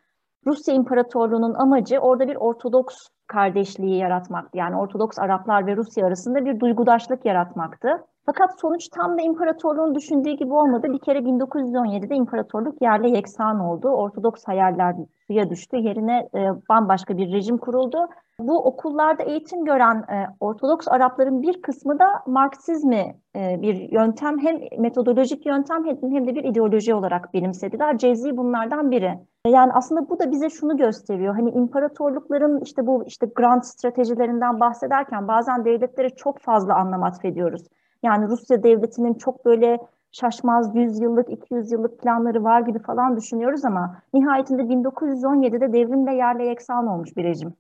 Rusya 0.46 0.74
İmparatorluğu'nun 0.74 1.54
amacı 1.54 2.00
orada 2.00 2.28
bir 2.28 2.36
Ortodoks 2.36 3.08
kardeşliği 3.34 3.98
yaratmaktı. 3.98 4.58
Yani 4.58 4.76
Ortodoks 4.76 5.20
Araplar 5.20 5.68
ve 5.68 5.76
Rusya 5.76 6.08
arasında 6.08 6.46
bir 6.46 6.60
duygudaşlık 6.60 7.26
yaratmaktı. 7.26 7.90
Fakat 8.26 8.60
sonuç 8.60 8.88
tam 8.88 9.18
da 9.18 9.22
imparatorluğun 9.22 9.96
düşündüğü 9.96 10.32
gibi 10.32 10.54
olmadı. 10.54 10.88
Bir 10.94 11.00
kere 11.00 11.20
1917'de 11.20 12.16
imparatorluk 12.16 12.82
yerle 12.82 13.10
yeksan 13.10 13.60
oldu. 13.60 13.88
Ortodoks 13.88 14.44
hayaller 14.46 14.96
suya 15.28 15.50
düştü. 15.50 15.78
Yerine 15.78 16.30
e, 16.36 16.40
bambaşka 16.70 17.18
bir 17.18 17.34
rejim 17.34 17.58
kuruldu. 17.58 18.08
Bu 18.40 18.66
okullarda 18.66 19.24
eğitim 19.24 19.66
gören 19.66 19.98
e, 19.98 20.28
Ortodoks 20.40 20.88
Arapların 20.88 21.42
bir 21.42 21.62
kısmı 21.62 22.00
da 22.00 22.06
Marksizmi 22.28 23.16
e, 23.36 23.62
bir 23.62 23.92
yöntem 23.92 24.40
hem 24.40 24.60
metodolojik 24.78 25.46
yöntem 25.46 25.86
hem, 25.86 26.28
de 26.28 26.36
bir 26.36 26.44
ideoloji 26.44 26.96
olarak 26.96 27.34
benimsediler. 27.34 27.98
Cevzi 27.98 28.38
bunlardan 28.38 28.92
biri. 28.92 29.20
Yani 29.48 29.72
aslında 29.74 30.10
bu 30.10 30.20
da 30.20 30.32
bize 30.32 30.50
şunu 30.50 30.78
gösteriyor. 30.78 31.36
Hani 31.36 31.50
imparatorlukların 31.50 32.62
işte 32.62 32.88
bu 32.88 33.04
işte 33.08 33.23
grand 33.26 33.64
stratejilerinden 33.64 34.60
bahsederken 34.60 35.28
bazen 35.28 35.66
devletlere 35.66 36.10
çok 36.10 36.40
fazla 36.40 36.76
anlam 36.76 37.04
atfediyoruz. 37.04 37.64
Yani 38.04 38.28
Rusya 38.28 38.64
devletinin 38.64 39.14
çok 39.14 39.46
böyle 39.46 39.80
şaşmaz 40.12 40.76
100 40.76 41.00
yıllık, 41.00 41.30
200 41.30 41.72
yıllık 41.72 42.00
planları 42.00 42.44
var 42.44 42.62
gibi 42.62 42.80
falan 42.80 43.18
düşünüyoruz 43.18 43.66
ama 43.66 44.02
nihayetinde 44.14 44.62
1917'de 44.62 45.74
devrimle 45.74 46.16
yerle 46.16 46.46
yeksan 46.46 46.88
olmuş 46.88 47.18
bir 47.18 47.24
rejim. 47.24 47.54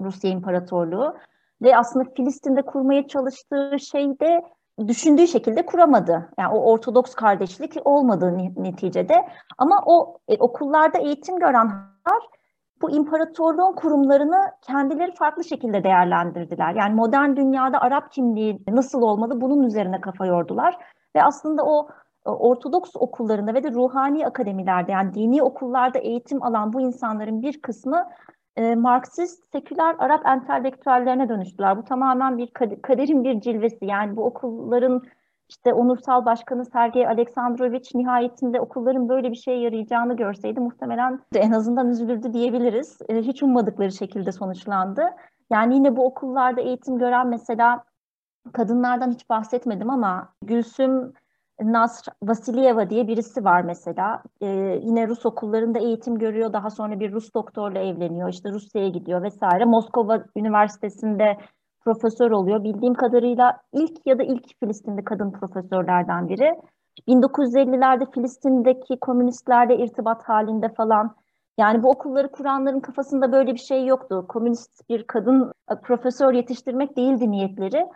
Rusya 0.00 0.30
İmparatorluğu 0.30 1.16
ve 1.62 1.76
aslında 1.76 2.04
Filistin'de 2.16 2.62
kurmaya 2.62 3.08
çalıştığı 3.08 3.76
şey 3.80 4.20
de 4.20 4.42
düşündüğü 4.88 5.26
şekilde 5.26 5.66
kuramadı. 5.66 6.28
Yani 6.38 6.54
o 6.54 6.72
Ortodoks 6.72 7.14
kardeşlik 7.14 7.76
olmadığı 7.84 8.38
neticede. 8.38 9.28
Ama 9.58 9.82
o 9.86 10.18
e, 10.28 10.36
okullarda 10.38 10.98
eğitim 10.98 11.38
görenler 11.38 12.22
bu 12.82 12.90
imparatorluğun 12.90 13.72
kurumlarını 13.72 14.52
kendileri 14.62 15.14
farklı 15.14 15.44
şekilde 15.44 15.84
değerlendirdiler. 15.84 16.74
Yani 16.74 16.94
modern 16.94 17.36
dünyada 17.36 17.80
Arap 17.80 18.12
kimliği 18.12 18.62
nasıl 18.68 19.02
olmalı 19.02 19.40
bunun 19.40 19.62
üzerine 19.62 20.00
kafa 20.00 20.26
yordular. 20.26 20.78
Ve 21.16 21.22
aslında 21.22 21.64
o 21.64 21.88
e, 22.26 22.30
Ortodoks 22.30 22.90
okullarında 22.94 23.54
ve 23.54 23.62
de 23.62 23.70
ruhani 23.70 24.26
akademilerde 24.26 24.92
yani 24.92 25.14
dini 25.14 25.42
okullarda 25.42 25.98
eğitim 25.98 26.42
alan 26.42 26.72
bu 26.72 26.80
insanların 26.80 27.42
bir 27.42 27.62
kısmı 27.62 28.08
e, 28.56 28.74
Marksist, 28.74 29.52
seküler 29.52 29.96
Arap 29.98 30.26
entelektüellerine 30.26 31.28
dönüştüler. 31.28 31.76
Bu 31.76 31.84
tamamen 31.84 32.38
bir 32.38 32.50
kaderin 32.82 33.24
bir 33.24 33.40
cilvesi. 33.40 33.86
Yani 33.86 34.16
bu 34.16 34.24
okulların 34.24 35.02
işte 35.52 35.74
onursal 35.74 36.24
başkanı 36.24 36.64
Sergey 36.64 37.06
Aleksandrovich 37.06 37.94
nihayetinde 37.94 38.60
okulların 38.60 39.08
böyle 39.08 39.30
bir 39.30 39.36
şeye 39.36 39.58
yarayacağını 39.58 40.16
görseydi 40.16 40.60
muhtemelen 40.60 41.20
en 41.34 41.52
azından 41.52 41.88
üzülürdü 41.88 42.32
diyebiliriz. 42.32 42.98
E, 43.08 43.16
hiç 43.16 43.42
ummadıkları 43.42 43.92
şekilde 43.92 44.32
sonuçlandı. 44.32 45.02
Yani 45.50 45.74
yine 45.74 45.96
bu 45.96 46.06
okullarda 46.06 46.60
eğitim 46.60 46.98
gören 46.98 47.28
mesela 47.28 47.84
kadınlardan 48.52 49.10
hiç 49.10 49.30
bahsetmedim 49.30 49.90
ama 49.90 50.28
Gülsüm 50.42 51.12
Nasr 51.60 52.08
Vasilyeva 52.22 52.90
diye 52.90 53.08
birisi 53.08 53.44
var 53.44 53.62
mesela. 53.62 54.22
Ee, 54.40 54.80
yine 54.82 55.08
Rus 55.08 55.26
okullarında 55.26 55.78
eğitim 55.78 56.18
görüyor. 56.18 56.52
Daha 56.52 56.70
sonra 56.70 57.00
bir 57.00 57.12
Rus 57.12 57.34
doktorla 57.34 57.78
evleniyor. 57.78 58.28
İşte 58.28 58.50
Rusya'ya 58.50 58.88
gidiyor 58.88 59.22
vesaire. 59.22 59.64
Moskova 59.64 60.24
Üniversitesi'nde 60.36 61.36
profesör 61.84 62.30
oluyor. 62.30 62.64
Bildiğim 62.64 62.94
kadarıyla 62.94 63.60
ilk 63.72 64.06
ya 64.06 64.18
da 64.18 64.22
ilk 64.22 64.60
Filistinli 64.60 65.04
kadın 65.04 65.30
profesörlerden 65.30 66.28
biri. 66.28 66.54
1950'lerde 67.08 68.10
Filistin'deki 68.10 69.00
komünistlerle 69.00 69.76
irtibat 69.76 70.28
halinde 70.28 70.68
falan. 70.68 71.16
Yani 71.58 71.82
bu 71.82 71.90
okulları 71.90 72.32
kuranların 72.32 72.80
kafasında 72.80 73.32
böyle 73.32 73.52
bir 73.52 73.58
şey 73.58 73.86
yoktu. 73.86 74.24
Komünist 74.28 74.88
bir 74.88 75.06
kadın 75.06 75.52
e, 75.70 75.74
profesör 75.74 76.34
yetiştirmek 76.34 76.96
değildi 76.96 77.30
niyetleri. 77.30 77.86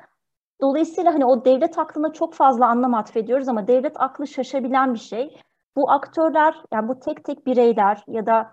Dolayısıyla 0.60 1.14
hani 1.14 1.24
o 1.24 1.44
devlet 1.44 1.78
aklına 1.78 2.12
çok 2.12 2.34
fazla 2.34 2.66
anlam 2.66 2.94
atfediyoruz 2.94 3.48
ama 3.48 3.66
devlet 3.66 4.00
aklı 4.00 4.26
şaşabilen 4.26 4.94
bir 4.94 4.98
şey. 4.98 5.40
Bu 5.76 5.90
aktörler, 5.90 6.54
yani 6.72 6.88
bu 6.88 7.00
tek 7.00 7.24
tek 7.24 7.46
bireyler 7.46 8.04
ya 8.08 8.26
da 8.26 8.50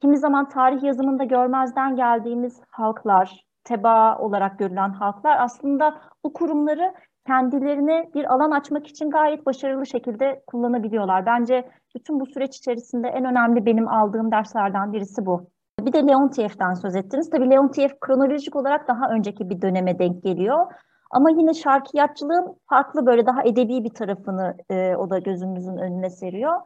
kimi 0.00 0.18
zaman 0.18 0.48
tarih 0.48 0.82
yazımında 0.82 1.24
görmezden 1.24 1.96
geldiğimiz 1.96 2.60
halklar, 2.70 3.44
teba 3.68 4.18
olarak 4.18 4.58
görülen 4.58 4.90
halklar 4.90 5.36
aslında 5.40 6.00
bu 6.24 6.32
kurumları 6.32 6.94
kendilerine 7.26 8.10
bir 8.14 8.34
alan 8.34 8.50
açmak 8.50 8.86
için 8.86 9.10
gayet 9.10 9.46
başarılı 9.46 9.86
şekilde 9.86 10.42
kullanabiliyorlar. 10.46 11.26
Bence 11.26 11.68
bütün 11.94 12.20
bu 12.20 12.26
süreç 12.26 12.56
içerisinde 12.56 13.08
en 13.08 13.24
önemli 13.24 13.66
benim 13.66 13.88
aldığım 13.88 14.30
derslerden 14.30 14.92
birisi 14.92 15.26
bu. 15.26 15.50
Bir 15.80 15.92
de 15.92 16.08
Leontiev'den 16.08 16.74
söz 16.74 16.96
ettiniz. 16.96 17.30
Tabii 17.30 17.50
Leontiev 17.50 17.88
kronolojik 18.00 18.56
olarak 18.56 18.88
daha 18.88 19.10
önceki 19.10 19.50
bir 19.50 19.62
döneme 19.62 19.98
denk 19.98 20.22
geliyor. 20.22 20.66
Ama 21.10 21.30
yine 21.30 21.54
şarkiyatçılığın 21.54 22.56
farklı 22.68 23.06
böyle 23.06 23.26
daha 23.26 23.42
edebi 23.42 23.84
bir 23.84 23.94
tarafını 23.94 24.56
e, 24.70 24.96
o 24.96 25.10
da 25.10 25.18
gözümüzün 25.18 25.76
önüne 25.76 26.10
seriyor. 26.10 26.60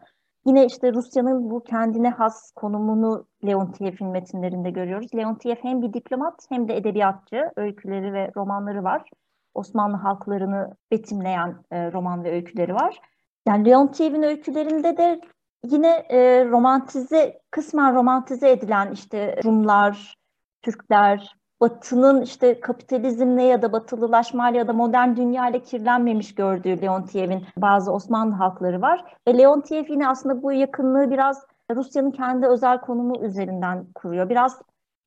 Yine 0.46 0.66
işte 0.66 0.92
Rusya'nın 0.92 1.50
bu 1.50 1.64
kendine 1.64 2.10
has 2.10 2.52
konumunu 2.52 3.26
Leontiev'in 3.46 4.08
metinlerinde 4.08 4.70
görüyoruz. 4.70 5.14
Leontiev 5.14 5.56
hem 5.62 5.82
bir 5.82 5.92
diplomat 5.92 6.46
hem 6.48 6.68
de 6.68 6.76
edebiyatçı. 6.76 7.50
Öyküleri 7.56 8.12
ve 8.12 8.32
romanları 8.36 8.84
var. 8.84 9.10
Osmanlı 9.54 9.96
halklarını 9.96 10.76
betimleyen 10.90 11.56
e, 11.70 11.92
roman 11.92 12.24
ve 12.24 12.32
öyküleri 12.32 12.74
var. 12.74 13.00
Yani 13.48 13.68
Leontiev'in 13.68 14.22
öykülerinde 14.22 14.96
de 14.96 15.20
yine 15.64 15.88
e, 15.88 16.44
romantize, 16.44 17.40
kısmen 17.50 17.94
romantize 17.94 18.50
edilen 18.50 18.92
işte 18.92 19.40
Rumlar, 19.44 20.14
Türkler, 20.62 21.36
Batı'nın 21.62 22.22
işte 22.22 22.60
kapitalizmle 22.60 23.42
ya 23.42 23.62
da 23.62 23.72
batılılaşmayla 23.72 24.58
ya 24.58 24.68
da 24.68 24.72
modern 24.72 25.16
dünya 25.16 25.48
ile 25.48 25.62
kirlenmemiş 25.62 26.34
gördüğü 26.34 26.82
Leontiev'in 26.82 27.46
bazı 27.56 27.92
Osmanlı 27.92 28.34
halkları 28.34 28.82
var. 28.82 29.04
Ve 29.28 29.38
Leontiev 29.38 29.84
yine 29.88 30.08
aslında 30.08 30.42
bu 30.42 30.52
yakınlığı 30.52 31.10
biraz 31.10 31.46
Rusya'nın 31.74 32.10
kendi 32.10 32.46
özel 32.46 32.80
konumu 32.80 33.24
üzerinden 33.24 33.86
kuruyor. 33.94 34.28
Biraz 34.28 34.62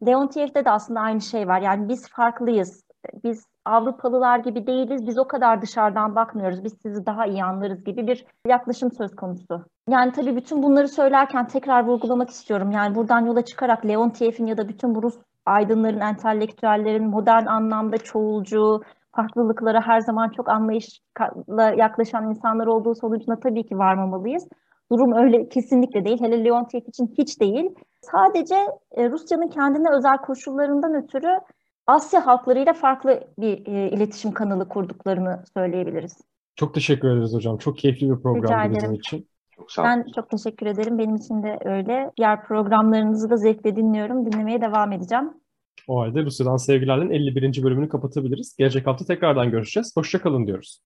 Leontiev'de 0.06 0.66
de 0.66 0.72
aslında 0.72 1.00
aynı 1.00 1.22
şey 1.22 1.48
var. 1.48 1.62
Yani 1.62 1.90
biz 1.90 2.10
farklıyız. 2.10 2.84
Biz 3.24 3.46
Avrupalılar 3.66 4.40
gibi 4.40 4.68
değiliz. 4.68 5.08
Biz 5.08 5.18
o 5.18 5.28
kadar 5.28 5.62
dışarıdan 5.62 6.16
bakmıyoruz. 6.16 6.64
Biz 6.64 6.74
sizi 6.82 7.06
daha 7.06 7.26
iyi 7.26 7.44
anlarız 7.44 7.84
gibi 7.84 8.08
bir 8.08 8.26
yaklaşım 8.48 8.92
söz 8.92 9.16
konusu. 9.16 9.66
Yani 9.90 10.12
tabii 10.12 10.36
bütün 10.36 10.64
bunları 10.64 10.88
söylerken 10.88 11.48
tekrar 11.48 11.86
vurgulamak 11.86 12.30
istiyorum. 12.30 12.72
Yani 12.72 12.96
buradan 12.96 13.26
yola 13.26 13.46
çıkarak 13.46 13.86
Leontiev'in 13.86 14.46
ya 14.46 14.58
da 14.58 14.68
bütün 14.68 14.96
bu 14.96 15.04
Rus 15.04 15.16
aydınların, 15.46 16.00
entelektüellerin 16.00 17.08
modern 17.08 17.46
anlamda 17.46 17.98
çoğulcu, 17.98 18.82
farklılıklara 19.16 19.82
her 19.82 20.00
zaman 20.00 20.30
çok 20.30 20.50
anlayışla 20.50 21.74
yaklaşan 21.78 22.30
insanlar 22.30 22.68
olduğu 22.68 22.96
sonucuna 22.96 23.40
tabii 23.40 23.66
ki 23.66 23.78
varmamalıyız. 23.78 24.48
Durum 24.92 25.14
öyle 25.14 25.50
kesinlikle 25.50 26.06
değil. 26.06 26.22
Hele 26.22 26.46
Leontiev 26.46 26.82
için 26.88 27.14
hiç 27.18 27.40
değil. 27.40 27.70
Sadece 28.02 28.56
e, 28.92 29.10
Rusya'nın 29.10 29.48
kendine 29.48 29.90
özel 29.90 30.18
koşullarından 30.18 31.04
ötürü 31.04 31.40
Asya 31.88 32.26
halklarıyla 32.26 32.74
farklı 32.74 33.24
bir 33.40 33.68
e, 33.68 33.90
iletişim 33.90 34.32
kanalı 34.32 34.70
kurduklarını 34.70 35.44
söyleyebiliriz. 35.54 36.18
Çok 36.56 36.74
teşekkür 36.74 37.08
ederiz 37.10 37.34
hocam. 37.34 37.58
Çok 37.58 37.78
keyifli 37.78 38.10
bir 38.10 38.22
programdı 38.22 38.76
bizim 38.76 38.94
için. 38.94 39.28
Çok 39.58 39.72
sağ 39.72 39.84
Ben 39.84 40.06
çok 40.16 40.30
teşekkür 40.30 40.66
ederim. 40.66 40.98
Benim 40.98 41.16
için 41.16 41.44
de 41.44 41.60
öyle. 41.66 42.12
Diğer 42.18 42.44
programlarınızı 42.48 43.30
da 43.30 43.38
zevkle 43.38 43.76
dinliyorum. 43.76 44.32
Dinlemeye 44.32 44.62
devam 44.62 44.92
edeceğim. 44.92 45.34
O 45.88 46.02
halde 46.02 46.24
Rusya'dan 46.26 46.58
sevgilerden 46.58 47.10
51. 47.10 47.64
bölümünü 47.64 47.90
kapatabiliriz. 47.90 48.56
Gelecek 48.58 48.88
hafta 48.88 49.06
tekrardan 49.06 49.52
görüşeceğiz. 49.52 49.98
Hoşçakalın 49.98 50.48
diyoruz. 50.48 50.82